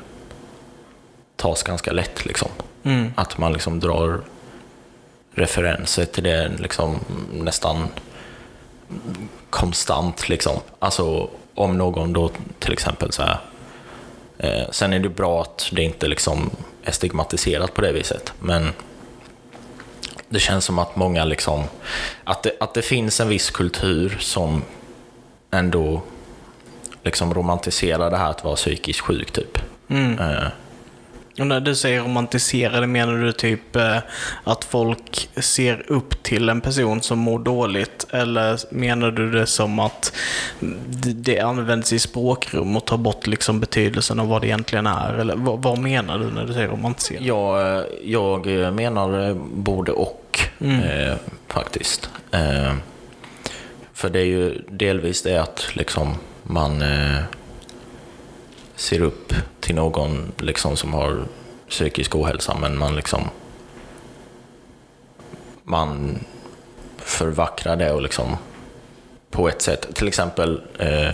[1.35, 2.25] tas ganska lätt.
[2.25, 2.49] Liksom.
[2.83, 3.13] Mm.
[3.15, 4.21] Att man liksom drar
[5.31, 6.99] referenser till det liksom
[7.33, 7.87] nästan
[9.49, 10.29] konstant.
[10.29, 10.59] Liksom.
[10.79, 13.39] Alltså om någon då till exempel så här.
[14.37, 16.49] Eh, sen är det bra att det inte liksom
[16.83, 18.33] är stigmatiserat på det viset.
[18.39, 18.69] Men
[20.29, 21.63] det känns som att många liksom,
[22.23, 24.63] att det, att det finns en viss kultur som
[25.51, 26.01] ändå
[27.03, 29.57] liksom romantiserar det här att vara psykiskt sjuk typ.
[30.19, 30.47] Eh,
[31.39, 33.97] Och när du säger romantiserade menar du typ eh,
[34.43, 38.05] att folk ser upp till en person som mår dåligt?
[38.11, 40.13] Eller menar du det som att
[41.13, 45.13] det- används i språkrum och tar bort liksom betydelsen av vad det egentligen är?
[45.13, 47.21] Eller vad, vad menar du när du säger romantisera?
[47.21, 51.13] Jag, jag menar både och eh,
[51.47, 52.09] faktiskt.
[52.31, 52.73] Eh,
[53.93, 57.17] för det är ju delvis det att liksom man eh,
[58.79, 61.25] ser upp till någon liksom som har
[61.69, 63.29] psykisk ohälsa men man liksom
[65.63, 66.19] man
[66.97, 68.37] förvackrar det och liksom
[69.31, 69.95] på ett sätt.
[69.95, 71.13] Till exempel eh,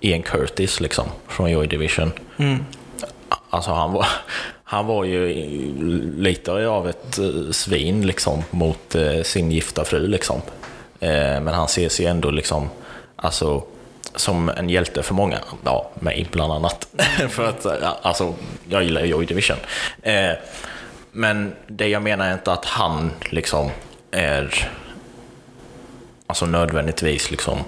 [0.00, 2.12] Ian Curtis liksom, från Joy Division.
[3.50, 4.06] Alltså han var,
[4.64, 5.34] han var ju
[6.16, 10.40] lite av ett eh, svin liksom mot eh, sin gifta fru liksom.
[11.00, 12.68] Eh, Men han ses ju ändå liksom,
[13.16, 13.62] alltså
[14.14, 15.38] som en hjälte för många.
[15.64, 16.88] Ja, mig bland annat.
[17.28, 17.66] för att,
[18.02, 18.34] alltså,
[18.68, 19.56] jag gillar ju Joy Division.
[20.02, 20.32] Eh,
[21.12, 23.70] Men det jag menar är inte att han liksom
[24.10, 24.70] är
[26.26, 27.58] alltså nödvändigtvis liksom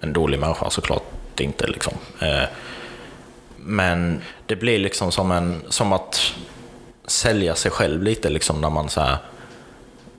[0.00, 1.02] en dålig människa såklart
[1.40, 1.92] inte liksom.
[2.20, 2.42] Eh,
[3.56, 6.32] Men det blir liksom som, en, som att
[7.06, 9.16] sälja sig själv lite liksom när man så här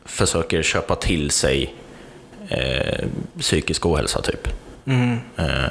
[0.05, 1.73] försöker köpa till sig
[2.49, 3.05] eh,
[3.39, 4.47] psykisk ohälsa typ.
[4.89, 5.69] Eh,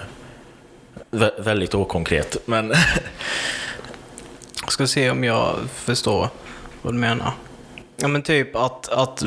[1.11, 2.69] vä- väldigt okonkret men
[4.63, 6.29] Jag ska se om jag förstår
[6.83, 7.33] vad du menar.
[7.97, 9.23] Ja men typ att, att,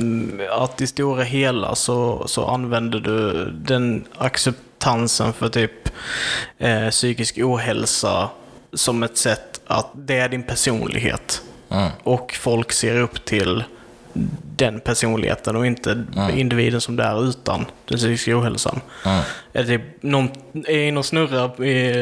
[0.52, 5.72] att i stora hela så, så använder du den acceptansen för typ
[6.58, 8.30] eh, psykisk ohälsa
[8.74, 11.42] som ett sätt att det är din personlighet.
[12.04, 13.64] Och folk ser upp till
[14.56, 18.82] den personligheten och inte individen som det är utan den psykiska ohälsan.
[19.54, 20.30] Är det någon,
[20.68, 21.94] är jag inne och snurrar i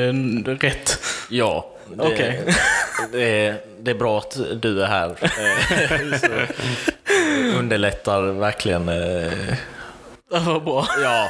[0.62, 1.00] rätt?
[1.30, 1.76] ja.
[1.96, 2.44] Det, Okej.
[3.12, 5.16] det, är, det är bra att du är här.
[6.20, 6.28] Så
[7.60, 8.90] underlättar verkligen.
[8.90, 9.32] eh,
[10.30, 10.88] var bra.
[11.04, 11.30] Ja,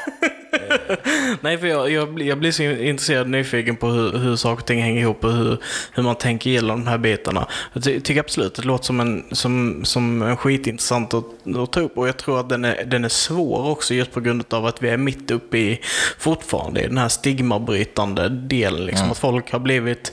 [1.41, 4.62] Nej, för jag, jag, blir- jag blir så intresserad och nyfiken på hur, hur saker
[4.62, 5.58] och ting hänger ihop och hur,
[5.93, 7.47] hur man tänker igenom de här bitarna.
[7.73, 11.25] Jag ty, tycker absolut att det låter som en, som, som en skitintressant att,
[11.58, 14.19] att ta upp och jag tror att den är, den är svår också just på
[14.19, 15.79] grund av att vi är mitt uppe i
[16.17, 18.86] fortfarande i den här stigmabrytande delen.
[18.86, 20.12] Liksom, Att folk har blivit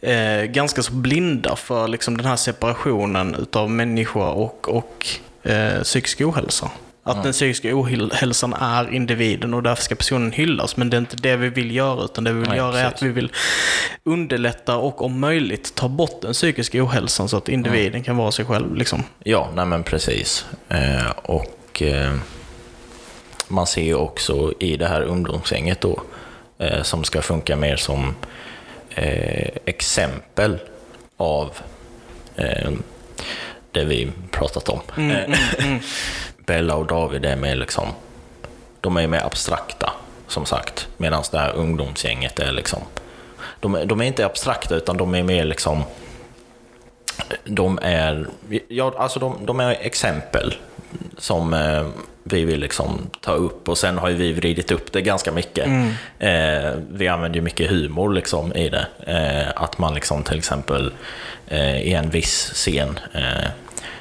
[0.00, 5.06] eh, ganska så blinda för liksom, den här separationen utav människa och, och
[5.42, 6.70] eh, psykisk ohälsa.
[7.10, 10.76] Att den psykiska ohälsan är individen och därför ska personen hyllas.
[10.76, 12.90] Men det är inte det vi vill göra, utan det vi vill Nej, göra är
[12.90, 12.94] precis.
[12.94, 13.32] att vi vill
[14.04, 18.44] underlätta och om möjligt ta bort den psykiska ohälsan så att individen kan vara sig
[18.44, 18.74] själv.
[18.74, 19.02] Liksom.
[19.24, 20.46] ja nej men precis.
[20.68, 22.14] Eh, och eh,
[23.48, 26.02] man ser ju också i det här ungdomsgänget då,
[26.58, 28.14] eh, som ska funka mer som
[28.90, 30.58] eh, exempel
[31.16, 31.50] av
[32.36, 32.70] eh,
[33.72, 34.80] det vi pratat om.
[35.10, 35.36] Eh,
[36.50, 37.88] Bella och David är mer liksom,
[38.80, 39.92] de är mer abstrakta
[40.28, 40.88] som sagt.
[40.96, 42.78] Medan det här ungdomsgänget är liksom,
[43.60, 45.82] de, är- de är inte abstrakta utan de är mer liksom,
[47.44, 48.26] de är,
[48.68, 50.54] ja, alltså de, de är exempel
[51.18, 51.86] som eh,
[52.22, 55.66] vi vill liksom ta upp och sen har ju vi vridit upp det ganska mycket.
[56.18, 58.86] Eh, vi använder ju mycket humor liksom i det.
[59.06, 60.92] Eh, att man liksom till exempel
[61.48, 63.50] eh, i en viss scen eh,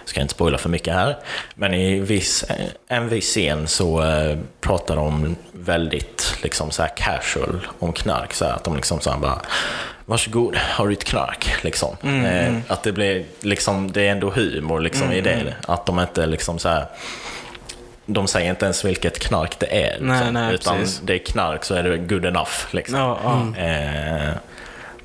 [0.09, 1.17] ska inte spoila för mycket här,
[1.55, 2.45] men i viss,
[2.87, 8.33] en viss scen så eh, pratar de väldigt liksom så här casual om knark.
[8.33, 9.41] Så här, att de liksom så här bara
[10.05, 11.63] Varsågod, har du ett knark?
[11.63, 11.95] Liksom.
[12.25, 15.55] Eh, att det blir liksom, det är ändå humor liksom i det.
[15.67, 16.85] Att de inte liksom så här
[18.05, 19.97] de säger inte ens vilket knark det är.
[20.01, 21.01] Nej, Liksom, nej, utan precis.
[21.03, 22.51] det är knark så är det good enough.
[22.71, 22.99] Liksom.
[22.99, 23.19] Ja,
[23.55, 23.61] ja.
[23.63, 24.29] Eh,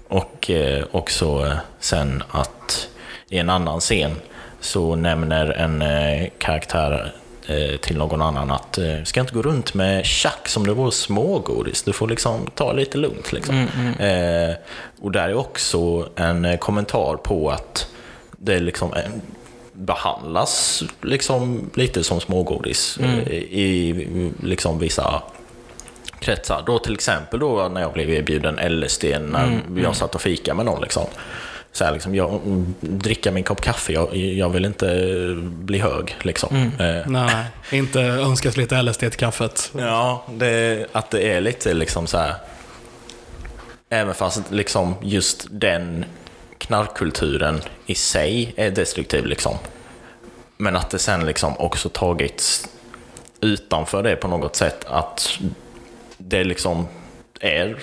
[0.08, 2.88] och eh, också sen att
[3.28, 4.16] i en annan scen
[4.64, 7.12] så nämner en eh, karaktär
[7.46, 10.92] eh, till någon annan att eh, ska inte gå runt med tjack som det vore
[10.92, 11.82] smågodis.
[11.82, 13.32] Du får liksom ta lite lugnt.
[13.32, 13.68] Liksom.
[13.98, 14.54] Eh,
[15.00, 17.88] och där är också en kommentar på att
[18.32, 18.94] det liksom
[19.72, 24.08] behandlas liksom lite som smågodis eh, i
[24.42, 25.22] liksom vissa
[26.18, 26.62] kretsar.
[26.66, 30.66] Då till exempel då när jag blev erbjuden LSD när jag satt och fika med
[30.66, 30.82] någon.
[30.82, 31.06] Liksom.
[31.74, 35.78] Så här, liksom, jag, mm, dricka min kopp kaffe, jag, jag vill inte eh, bli
[35.78, 36.16] hög.
[36.22, 36.56] Liksom.
[36.78, 39.72] Eh, Nej, inte önskas lite LSD till kaffet.
[39.78, 42.34] Ja, det, att det är lite liksom så här.
[43.88, 46.04] Även fast liksom just den
[46.58, 49.56] knarkkulturen i sig är destruktiv liksom.
[50.56, 52.68] Men att det sen liksom också tagits
[53.40, 54.84] utanför det på något sätt.
[54.88, 55.38] Att
[56.18, 56.86] det liksom
[57.40, 57.76] är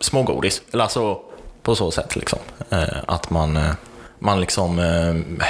[0.00, 0.62] smågodis.
[0.72, 1.20] Eller alltså
[1.64, 2.38] på så sätt liksom.
[2.70, 3.72] Eh, att man, eh,
[4.18, 5.46] man liksom eh,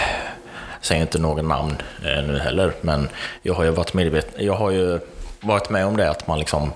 [0.81, 3.09] säger inte någon namn eh, nu heller, men
[3.42, 5.00] jag har ju varit medveten, jag har ju
[5.40, 6.72] varit med om det att man liksom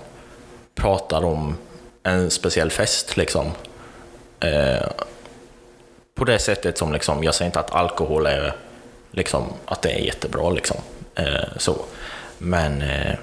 [0.75, 1.57] pratar om
[2.03, 3.45] en speciell fest liksom.
[4.39, 4.87] Eh,
[6.15, 8.55] på det sättet som liksom, jag säger inte att alkohol är
[9.11, 10.77] liksom, att det är jättebra liksom.
[11.15, 11.75] Eh, så.
[12.37, 13.15] Men eh,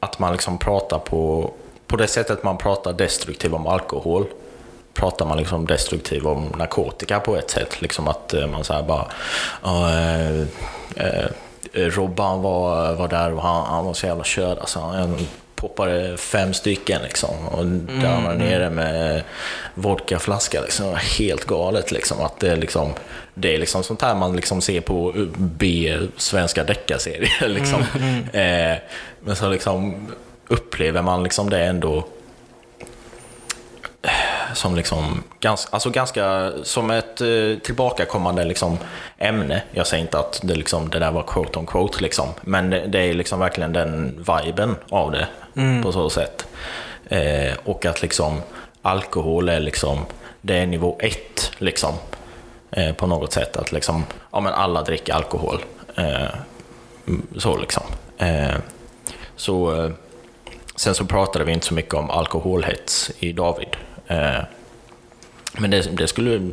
[0.00, 1.52] att man liksom pratar på,
[1.86, 4.26] på det sättet man pratar destruktivt om alkohol
[4.94, 7.82] pratar man liksom destruktivt om narkotika på ett sätt.
[7.82, 9.06] Liksom att eh, man säger bara
[9.62, 10.40] "Ja, eh,
[10.96, 11.26] eh,
[11.74, 14.58] Robban var, var där och han, han var så jävla körd.
[14.58, 15.16] Alltså, han
[15.54, 17.48] poppade fem stycken liksom.
[17.48, 19.22] Och där han var nere med
[19.74, 20.60] vodkaflaska.
[20.60, 20.94] Liksom.
[21.18, 22.20] Helt galet liksom.
[22.20, 22.92] Att det, liksom,
[23.34, 27.48] det är liksom sånt här man liksom ser på B svenska deckarserier.
[27.48, 27.80] Liksom.
[28.32, 28.76] Eh,
[29.20, 30.06] men så liksom
[30.52, 32.04] upplever man liksom det ändå
[34.54, 38.78] som liksom ganska, alltså ganska som ett eh, tillbakakommande liksom
[39.18, 39.62] ämne.
[39.70, 42.86] Jag säger inte att det, liksom, det där var quote on quote, liksom, men det,
[42.86, 45.28] det är liksom verkligen den viben av det
[45.82, 46.46] på så sätt.
[47.08, 48.40] Eh, och att liksom
[48.82, 49.98] alkohol är liksom,
[50.40, 51.94] det är nivå ett liksom,
[52.70, 53.56] eh, på något sätt.
[53.56, 55.64] Att liksom, ja men alla dricker alkohol.
[55.96, 56.34] Eh,
[57.06, 57.82] mm, så liksom.
[58.18, 58.56] Eh,
[59.36, 59.90] så, eh,
[60.82, 63.68] sen så pratade vi inte så mycket om alkoholhets i David.
[64.06, 64.38] Eh,
[65.58, 66.50] men det, det skulle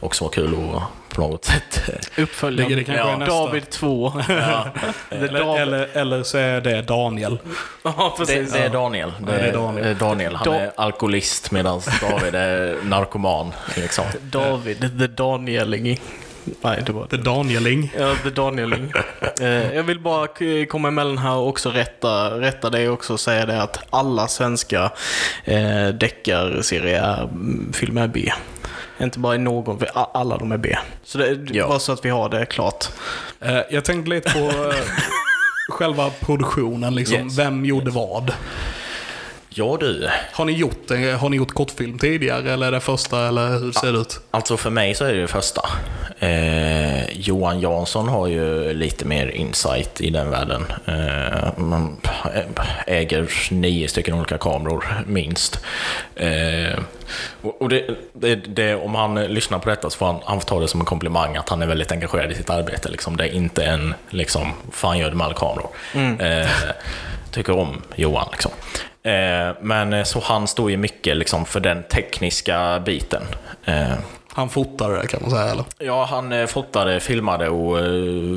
[0.00, 1.80] också vara kul att på något sätt...
[2.16, 3.34] Det- det kanske nästa.
[3.34, 4.12] David 2.
[4.26, 4.70] Det är
[5.10, 5.62] Eller, David.
[5.62, 7.38] eller, eller så är det Daniel.
[7.82, 8.52] Ja, Det, precis.
[8.52, 9.12] det är Daniel.
[9.20, 9.98] Det, det är Daniel.
[9.98, 10.34] Daniel.
[10.34, 13.52] Han Da- är alkoholist medan David är narkoman.
[13.76, 14.04] Liksom.
[14.22, 16.00] David, the Danieling.
[16.62, 17.92] Nej, det var The Danieling.
[17.98, 18.92] Ja, The Danieling.
[19.40, 20.26] Eh, jag vill bara
[20.68, 24.90] komma emellan här och också rätta, rätta dig också och säga det att alla svenska
[25.44, 27.72] eh, deckarserier är, mm,
[28.12, 28.32] B.
[29.00, 30.76] Inte bara i någon, alla de är B.
[31.04, 31.68] Så det Ja.
[31.68, 32.84] bara så att vi har det klart.
[33.40, 34.74] Eh, jag tänkte lite på eh,
[35.68, 36.94] själva produktionen.
[36.94, 37.16] Liksom.
[37.24, 37.38] Yes.
[37.38, 38.32] Vem gjorde vad?
[39.56, 40.90] Ja du, Har ni, gjort,
[41.20, 44.20] har ni gjort kortfilm tidigare eller är det första eller hur ser det ut?
[44.30, 45.68] alltså för mig så är det det första.
[46.18, 50.64] Eh, Johan Jansson har ju lite mer insight i den världen.
[50.86, 51.96] Eh, man
[52.86, 55.64] äger nio stycken olika kameror, minst.
[56.16, 56.78] Eh,
[57.42, 60.60] och det, det, det, om han lyssnar på detta så får han, han får ta
[60.60, 62.88] det som en komplimang att han är väldigt engagerad i sitt arbete.
[62.88, 63.16] Liksom.
[63.16, 65.70] Det är inte en, liksom, fan gör du med alla kameror?
[66.20, 66.50] Eh,
[67.30, 68.28] tycker om Johan.
[68.32, 68.50] Liksom.
[69.04, 73.22] Eh, men eh, så han står ju mycket liksom, för den tekniska biten.
[73.64, 73.92] Eh,
[74.28, 75.64] Han fotade det kan man säga eller?
[75.78, 77.78] Ja, han fotade, filmade och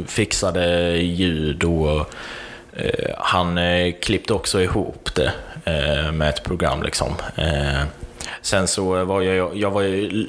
[0.08, 2.14] fixade ljud och
[3.18, 3.60] han
[4.02, 5.32] klippte också ihop det
[6.12, 7.14] med ett program liksom.
[8.42, 10.26] Sen så var jag, jag var ju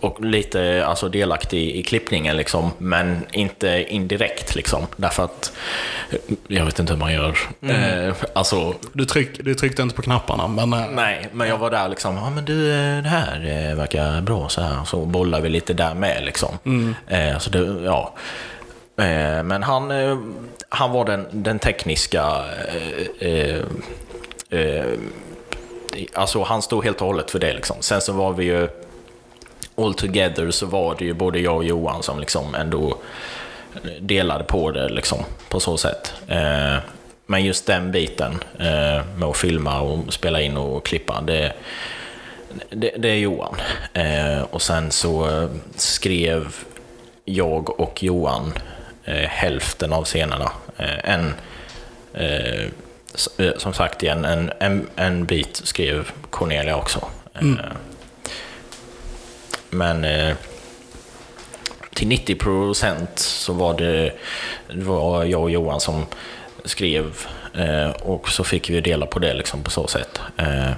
[0.00, 4.86] och lite alltså, delaktig i klippningen liksom, men inte indirekt liksom.
[4.96, 5.52] Därför att
[6.48, 7.38] jag vet inte hur man gör.
[7.62, 10.72] Eh, alltså, Du, tryck, du tryckte inte på knapparna men...
[10.72, 14.20] eh, Nej, men jag var där liksom, ja men du, eh, det här eh, verkar
[14.20, 14.84] bra så här.
[14.84, 16.58] Så bollar vi lite där med liksom.
[17.08, 18.14] Eh, så det, ja.
[18.96, 20.18] Eh, men han, eh,
[20.68, 22.44] han var den, den tekniska,
[23.20, 23.58] eh, eh,
[24.50, 24.84] eh,
[26.14, 27.76] alltså han stod helt och hållet för det liksom.
[27.80, 28.68] Sen så var vi ju
[29.84, 32.98] all together så var det ju både jag och Johan som liksom ändå
[34.00, 35.18] delade på det liksom,
[35.48, 36.14] på så sätt.
[36.28, 36.76] Eh,
[37.26, 41.52] men just den biten eh, med att filma och spela in och klippa, det,
[42.70, 43.54] det, det är Johan.
[43.92, 46.54] Eh, och sen så skrev
[47.24, 48.52] jag och Johan
[49.04, 50.52] eh, hälften av scenerna.
[50.76, 51.34] Eh, en,
[52.14, 52.64] eh,
[53.38, 57.08] eh som sagt igen, en, en, en bit skrev Cornelia också.
[57.34, 57.58] Eh, mm.
[59.70, 60.36] Men eh,
[61.94, 64.12] till 90 procent så var det,
[64.68, 66.06] det var jag och Johan som
[66.64, 70.20] skrev eh, och så fick vi dela på det liksom på så sätt.
[70.36, 70.70] Eh,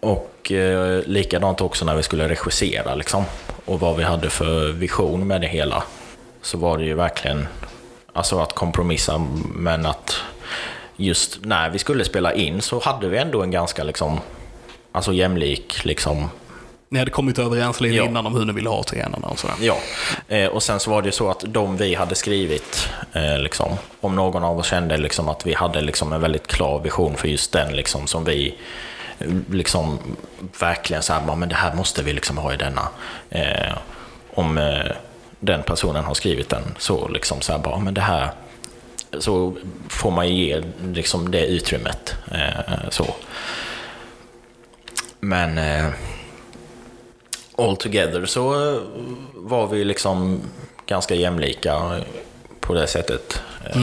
[0.00, 3.24] och eh, likadant också när vi skulle regissera liksom
[3.64, 5.82] och vad vi hade för vision med det hela.
[6.42, 7.48] Så var det ju verkligen
[8.12, 10.16] alltså att kompromissa men att
[10.96, 14.20] just när vi skulle spela in så hade vi ändå en ganska liksom
[14.92, 16.30] alltså jämlik liksom
[16.90, 18.04] ni hade kommit överens lite Ja.
[18.04, 19.56] innan om hur ni ville ha scenerna och sådär.
[19.60, 19.76] Ja,
[20.28, 23.68] eh, och sen så var det ju så att de vi hade skrivit, eh, liksom,
[24.00, 27.28] om någon av oss kände liksom att vi hade liksom en väldigt klar vision för
[27.28, 28.54] just den liksom, som vi
[29.18, 29.98] eh, liksom
[30.60, 32.88] verkligen så här, "Ja, men det här måste vi liksom ha i denna.
[33.30, 33.72] Eh,
[34.34, 34.92] om eh,
[35.40, 38.30] den personen har skrivit den så liksom så här, bara, men det här
[39.18, 39.56] så
[39.88, 40.62] får man ju ge
[40.92, 42.14] liksom det utrymmet.
[42.32, 43.14] Eh, så.
[45.20, 45.58] Men
[47.58, 48.80] all together så eh,
[49.34, 50.40] var vi liksom
[50.86, 52.00] ganska jämlika
[52.60, 53.42] på det sättet.
[53.70, 53.82] Eh,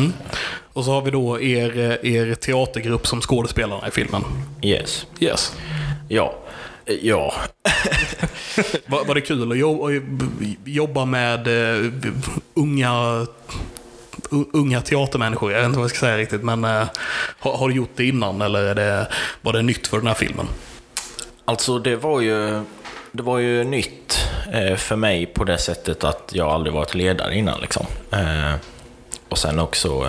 [0.73, 4.23] Och så har vi då er, eh, er teatergrupp som skådespelarna i filmen.
[4.61, 5.05] Yes.
[5.19, 5.53] Yes.
[6.09, 6.35] Ja.
[7.01, 7.33] Ja.
[8.85, 9.57] Var, var det kul att
[10.65, 11.47] jobba, med
[12.53, 13.25] unga,
[14.53, 15.51] unga teatermänniskor?
[15.51, 16.87] Jag vet inte vad jag ska säga riktigt, men har,
[17.57, 19.07] har du gjort det innan eller det,
[19.41, 20.47] var det nytt för den här filmen?
[21.45, 22.61] Alltså det var ju,
[23.15, 27.35] det var ju nytt eh, för mig på det sättet att jag aldrig varit ledare
[27.35, 27.61] innan.
[27.61, 27.85] Liksom.
[28.11, 28.53] Eh,
[29.29, 30.07] och sen också,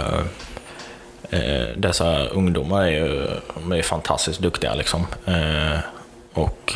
[1.31, 4.75] eh, dessa ungdomar är ju är fantastiskt duktiga.
[4.75, 5.07] Liksom.
[6.33, 6.75] Och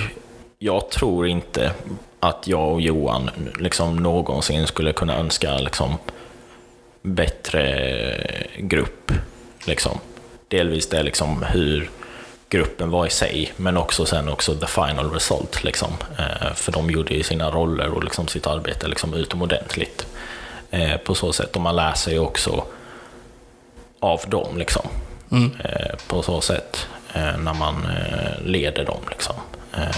[0.59, 1.73] jag tror inte
[2.21, 5.99] att jag och Johan liksom någonsin skulle kunna önska liksom,
[7.03, 8.27] bättre
[8.59, 9.13] grupp.
[9.65, 9.99] Liksom.
[10.49, 11.91] Delvis det liksom hur
[12.51, 15.65] gruppen var i sig, men också sen också the final result.
[15.65, 15.93] Liksom.
[16.19, 20.07] Eh, för de gjorde ju sina roller och liksom sitt arbete liksom utomordentligt.
[20.71, 21.57] Eh, på så sätt.
[21.57, 22.65] Och man lär sig också
[24.01, 24.59] av dem.
[24.59, 24.89] Liksom.
[25.65, 26.87] Eh, på så sätt.
[27.15, 29.01] Eh, när man eh, leder dem.
[29.11, 29.35] Liksom.
[29.73, 29.97] Eh,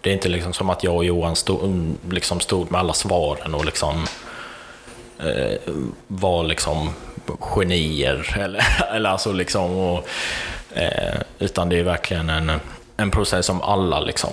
[0.00, 3.54] det är inte liksom som att jag och Johan stod, liksom stod med alla svaren
[3.54, 4.06] och liksom
[6.06, 6.90] var liksom
[7.40, 8.36] genier.
[8.38, 10.08] Eller, eller alltså liksom, och,
[10.78, 12.52] eh, utan det är verkligen en,
[12.96, 14.30] en process som alla liksom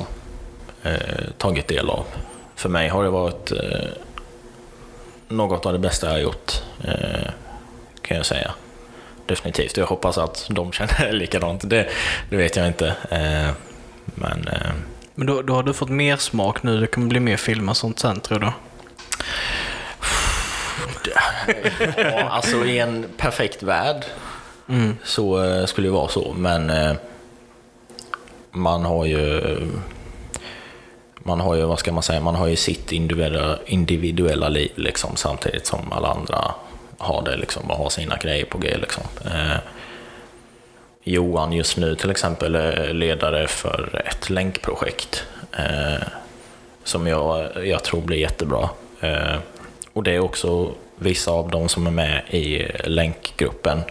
[0.83, 0.93] eh,
[1.37, 2.05] tagit del av.
[2.55, 3.89] För mig har det varit eh,
[5.27, 6.51] något av det bästa jag har gjort,
[6.83, 7.29] eh,
[8.01, 8.51] kan jag säga.
[9.25, 9.77] Definitivt.
[9.77, 11.69] Jag hoppas att de känner likadant.
[11.69, 11.87] Det,
[12.29, 12.87] det vet jag inte.
[13.09, 13.49] Eh,
[14.05, 14.71] men eh,
[15.15, 16.79] Men då, då har du fått mer smak nu.
[16.79, 18.51] Det kommer bli mer film och sånt sen tror du?
[21.97, 24.05] Ja, alltså i en perfekt värld
[24.69, 24.97] Mm.
[25.03, 26.93] så eh, skulle det vara så, men eh,
[28.51, 29.41] man har ju
[31.27, 35.15] man har ju, vad ska man säga, man har ju sitt individuella, individuella liv liksom,
[35.15, 36.53] samtidigt som alla andra
[36.97, 38.77] har det liksom, och har sina grejer på G.
[38.77, 39.03] Liksom.
[39.25, 39.57] Eh,
[41.03, 45.23] Johan just nu till exempel är ledare för ett länkprojekt
[45.57, 46.07] eh,
[46.83, 48.69] som jag, jag tror blir jättebra.
[49.01, 49.35] Eh,
[49.93, 53.81] och det är också vissa av de som är med i eh, länkgruppen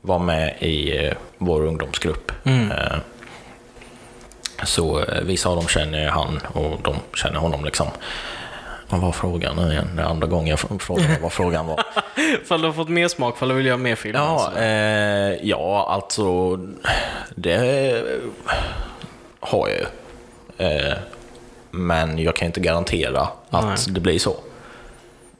[0.00, 2.32] var med i eh, vår ungdomsgrupp.
[2.44, 2.98] Eh,
[4.64, 7.86] så eh, vissa av dem känner han och de känner honom liksom.
[8.88, 9.88] Vad var frågan nu igen?
[9.96, 11.84] Det andra gången jag frågade vad frågan var.
[12.44, 14.16] Fall du har fått mer smak, fall du vill göra mer film.
[14.16, 14.60] Ja, alltså.
[14.60, 16.56] eh, ja alltså
[17.34, 17.56] det
[19.40, 19.86] har jag ju.
[20.66, 20.98] Eh,
[21.70, 23.76] men jag kan inte garantera att Nej.
[23.88, 24.36] det blir så.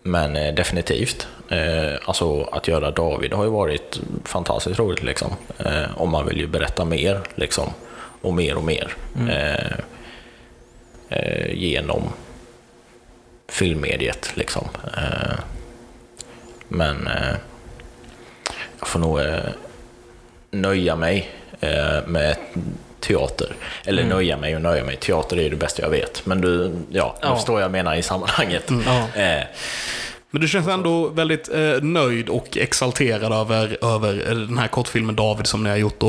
[0.02, 1.28] Men eh, definitivt.
[1.48, 5.36] Eh, alltså att göra David har ju varit fantastiskt roligt liksom.
[5.58, 7.70] Eh, och man vill ju berätta mer liksom.
[8.22, 8.92] Och mer och mer.
[9.30, 9.72] Eh,
[11.08, 12.02] eh, genom
[13.48, 14.68] filmmediet liksom.
[14.96, 15.38] Eh,
[16.68, 17.34] men eh,
[18.78, 19.36] jag får nog eh,
[20.50, 21.30] nöja mig
[22.06, 22.36] med
[23.00, 23.52] teater.
[23.84, 24.96] Eller nöja mig och nöja mig.
[24.96, 26.26] Teater är ju det bästa jag vet.
[26.26, 27.36] Men du, ja, du Ja.
[27.36, 28.70] förstår jag menar i sammanhanget.
[28.86, 29.06] Ja.
[30.30, 35.16] Men du känns ändå väldigt eh, nöjd och exalterad över, över eh, den här kortfilmen
[35.16, 36.00] David som ni har gjort.
[36.00, 36.08] Då.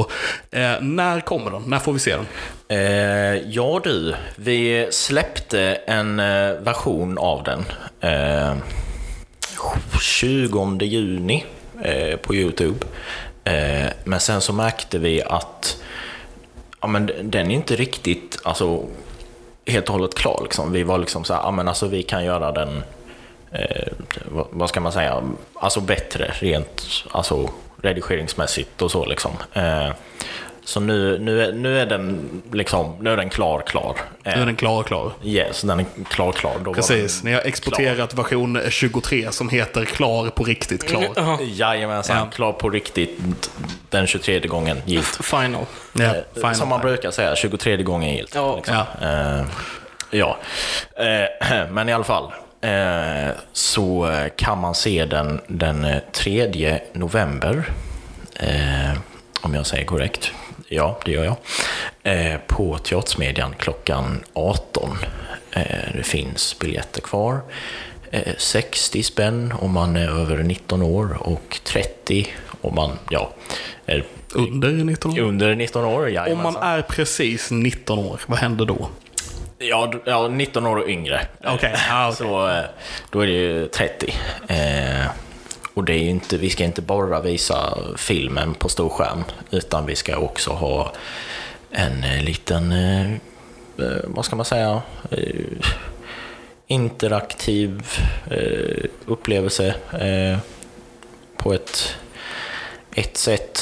[0.52, 1.64] Eh, när kommer den?
[1.68, 2.28] När får vi se den?
[2.68, 7.66] Eh, ja du, vi släppte en eh, version av den
[8.02, 8.56] eh,
[10.02, 11.46] 20 juni
[11.82, 12.86] eh, på Youtube.
[14.04, 15.78] Men sen så märkte vi att
[16.82, 18.84] ja, men den är inte riktigt alltså,
[19.66, 20.40] helt och hållet klar.
[20.44, 20.72] Liksom.
[20.72, 22.84] Vi var liksom så här, ja, men alltså, vi kan göra den,
[23.52, 23.88] eh,
[24.26, 25.24] vad, vad ska man säga,
[25.54, 27.50] alltså bättre rent alltså,
[27.82, 29.06] redigeringsmässigt och så.
[29.06, 29.32] Liksom.
[29.54, 29.90] Eh,
[30.64, 33.96] så nu, nu, är, nu är den liksom, nu är den klar, klar.
[34.24, 35.12] Nu är den klar, klar.
[35.24, 36.54] Yes, den är klar, klar.
[36.64, 41.08] Då Precis, ni har exporterat version 23 som heter klar på riktigt klar.
[41.16, 42.26] Ja, Jajamensan, Ja.
[42.36, 43.20] klar på riktigt
[43.90, 45.26] den 23 gången gilt.
[45.26, 45.66] final.
[45.94, 46.56] Ja, Eh, final.
[46.56, 48.36] Som man brukar säga, 23 gången gilt.
[48.36, 48.56] Ja.
[48.56, 48.76] liksom.
[49.02, 49.08] Ja.
[49.40, 49.46] Eh,
[50.12, 50.38] ja.
[50.96, 52.32] Eh, men i alla fall.
[52.62, 57.64] Eh, så eh, kan man se den den eh, 3 november.
[58.36, 58.98] Eh,
[59.42, 60.32] om jag säger korrekt.
[60.68, 61.36] Ja, det gör jag.
[62.04, 64.98] Eh, på Teatersmedjan klockan 18.
[65.52, 65.64] Eh,
[65.96, 67.40] det finns biljetter kvar.
[68.12, 72.28] Eh, 60 spänn om man är över 19 år och 30
[72.62, 73.34] om man ja,
[73.86, 75.20] är Under 19 år?
[75.20, 76.30] under 19 år.
[76.32, 78.90] Om man är precis 19 år, vad händer då?
[79.62, 81.22] Ja, ja, 19 år och yngre.
[81.44, 82.18] Okej, ah, okej.
[82.18, 82.64] Så eh,
[83.12, 84.14] då är det ju 30.
[84.48, 85.08] Eh,
[85.74, 89.96] och det är inte, vi ska inte bara visa filmen på stor skärm, utan vi
[89.96, 90.92] ska också ha
[91.72, 94.82] en eh, liten, eh, eh, vad ska man säga,
[95.12, 95.46] eh,
[96.68, 97.84] interaktiv
[98.32, 100.38] eh, upplevelse eh,
[101.38, 101.96] på ett,
[103.00, 103.60] ett sätt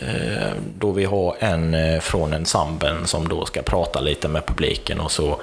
[0.00, 5.00] eh, då vi har en eh, från ensemblen som då ska prata lite med publiken
[5.00, 5.40] och så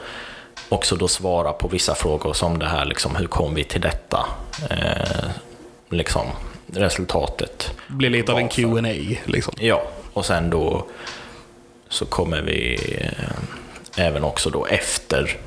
[0.69, 4.25] också då svara på vissa frågor som det här, liksom, hur kom vi till detta?
[4.69, 5.29] Eh,
[5.89, 6.27] liksom,
[6.73, 7.71] resultatet.
[7.87, 8.49] Blir lite av en?
[8.49, 9.53] Q&A liksom.
[9.59, 9.83] Ja,
[10.13, 10.85] och sen då
[11.89, 15.37] så kommer vi eh, även också då efter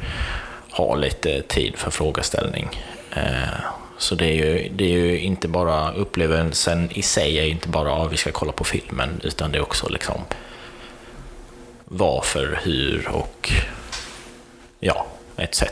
[0.70, 2.82] ha lite tid för frågeställning.
[3.16, 7.68] Eh, så det är, ju, det är ju inte bara upplevelsen i sig, är inte
[7.68, 10.20] bara att vi ska kolla på filmen, utan det är också liksom
[11.84, 13.52] varför, hur och
[14.80, 15.62] ja, etc.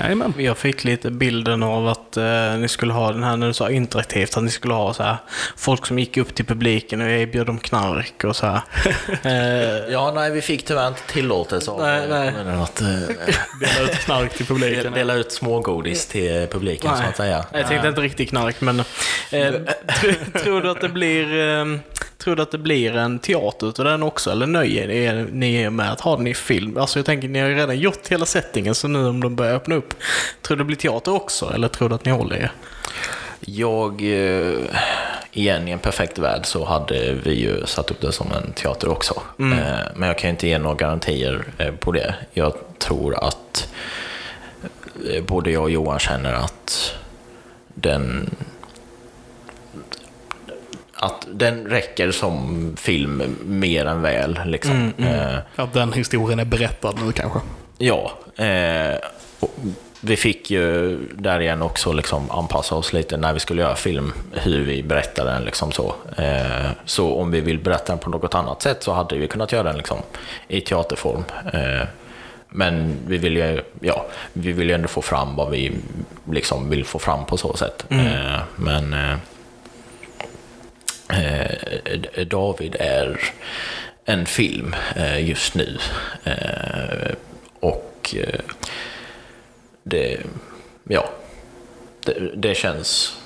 [0.00, 0.34] Jajamän.
[0.36, 3.70] Jag fick lite bilden av att eh, ni skulle ha den här, när du sa
[3.70, 5.16] interaktivt, att ni skulle ha så här
[5.56, 8.60] folk som gick upp till publiken och erbjöd dem knark och så här.
[9.22, 12.32] eh, Ja, nej, vi fick tyvärr inte tillåtelse av Nej, nej.
[12.32, 12.86] kommunen att eh,
[13.60, 14.92] Dela ut knark till publiken.
[14.92, 17.44] dela ut smågodis till publiken så att säga.
[17.52, 18.80] Jag tänkte inte riktigt knark, men...
[18.80, 18.84] Eh,
[19.86, 21.26] tr- tror du att det blir...
[22.18, 24.30] Tror du att det blir en teater utav den också?
[24.30, 26.76] Eller nöjer er- ni er med att ha den i film?
[26.78, 29.54] Alltså jag tänker, ni har ju redan gjort hela settingen, så nu om de börjar
[29.54, 29.94] öppna upp.
[30.42, 31.52] Tror du det blir teater också?
[31.54, 32.52] Eller tror du att ni håller er?
[33.40, 34.58] Jag, eh,
[35.32, 38.88] igen i en perfekt värld så hade vi ju satt upp det som en teater
[38.88, 39.14] också.
[39.38, 39.44] Eh,
[39.94, 42.14] Men jag kan ju inte ge några garantier eh, på det.
[42.32, 43.68] Jag tror att
[45.26, 46.94] både jag och Johan känner att
[47.74, 48.30] den
[51.00, 54.40] att den räcker som film mer än väl.
[54.44, 54.92] Liksom.
[54.98, 57.38] Eh, Att den historien är berättad nu kanske.
[57.78, 58.98] Ja, eh,
[60.00, 64.12] vi fick ju där igen också liksom anpassa oss lite när vi skulle göra film,
[64.32, 65.42] hur vi berättar den.
[65.44, 65.94] Liksom så.
[66.16, 69.52] Eh, så om vi vill berätta den på något annat sätt så hade vi kunnat
[69.52, 69.98] göra den liksom,
[70.48, 71.24] i teaterform.
[71.52, 71.86] Eh,
[72.48, 75.72] men vi vill ju ja, vi vill ju ändå få fram vad vi
[76.30, 77.84] liksom vill få fram på så sätt.
[77.88, 78.96] Eh, men
[81.08, 83.20] eh, David är
[84.04, 85.78] en film eh, just nu.
[86.24, 87.14] Eh,
[87.60, 88.14] och
[89.82, 90.20] det,
[90.84, 91.08] ja,
[92.04, 93.18] det, det känns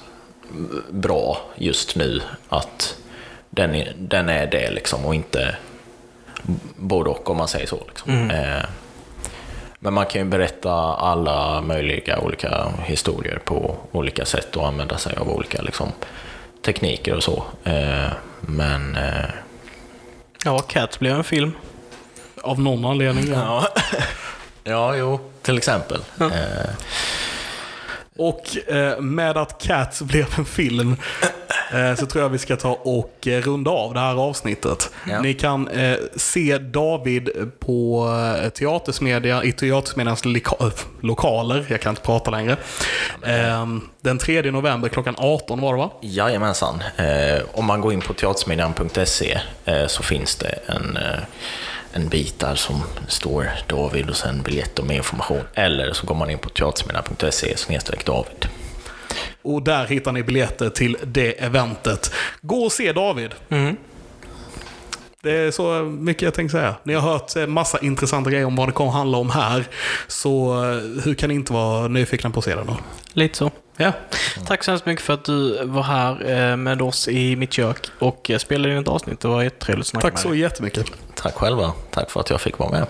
[0.90, 2.96] bra just nu att
[3.50, 5.56] den är, den är det liksom och inte
[6.76, 7.82] både och om man säger så.
[7.88, 8.30] Liksom.
[8.30, 8.64] Eh,
[9.78, 15.16] men man kan ju berätta alla möjliga olika historier på olika sätt och använda sig
[15.16, 15.88] av olika liksom,
[16.64, 17.44] tekniker och så.
[17.64, 18.10] Eh,
[18.40, 19.24] men eh,
[20.44, 21.52] Ja, Cats blev en film.
[22.42, 23.28] Av någon anledning.
[23.32, 23.68] Ja.
[23.74, 23.82] ja,
[24.64, 26.00] ja jo, till exempel.
[26.20, 26.70] Eh,
[28.16, 28.44] Och
[28.98, 30.96] med att Cats blev en film
[31.98, 34.90] så tror jag vi ska ta och eh, runda av det här avsnittet.
[35.08, 35.20] Ja.
[35.20, 38.08] Ni kan eh, se David på
[38.42, 40.70] eh, Teatersmedia i Teatersmedias loka-
[41.00, 41.66] lokaler.
[41.68, 42.56] Jag kan inte prata längre.
[43.26, 43.66] Eh,
[44.00, 45.90] den 3 november klockan 18 var det va?
[46.00, 46.82] Jajamensan.
[46.96, 51.18] Eh, om man går in på teatersmedjan.se eh, så finns det en, eh,
[51.92, 55.40] en bit där som står David och sen biljett och mer information.
[55.54, 58.46] Eller så går man in på teatersmedjan.se snedstreck David.
[59.42, 62.14] Och där hittar ni biljetter till det eventet.
[62.40, 63.34] Gå och se David.
[65.22, 66.74] Det är så mycket jag tänkte säga.
[66.84, 69.64] Ni har hört massa intressanta grejer om vad det kommer handla om här.
[70.06, 72.76] Så eh, hur kan ni inte vara nyfikna på att se den då?
[73.12, 73.50] Lite så.
[73.76, 73.92] Ja.
[74.46, 77.86] Tack så hemskt mycket för att du var här eh, med oss i mitt kök
[77.98, 79.20] och eh, spelade in ett avsnitt.
[79.20, 80.38] Det var jättetrevligt att snacka Tack med så dig.
[80.38, 80.86] jättemycket.
[81.14, 81.72] Tack själva.
[81.90, 82.86] Tack för att jag fick vara med.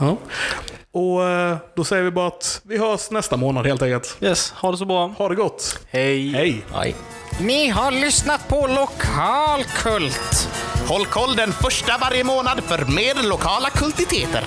[0.00, 0.16] Ja.
[0.92, 4.16] Och eh, då säger vi bara att vi hörs nästa månad helt enkelt.
[4.20, 5.14] Yes, ha det så bra.
[5.18, 5.78] Ha det gott.
[5.90, 6.28] Hej.
[6.32, 6.64] Hej!
[6.74, 6.94] Hej.
[7.40, 10.48] Ni har lyssnat på Lokalkult.
[10.88, 14.44] Håll koll den första varje månad för mer lokala kultiteter.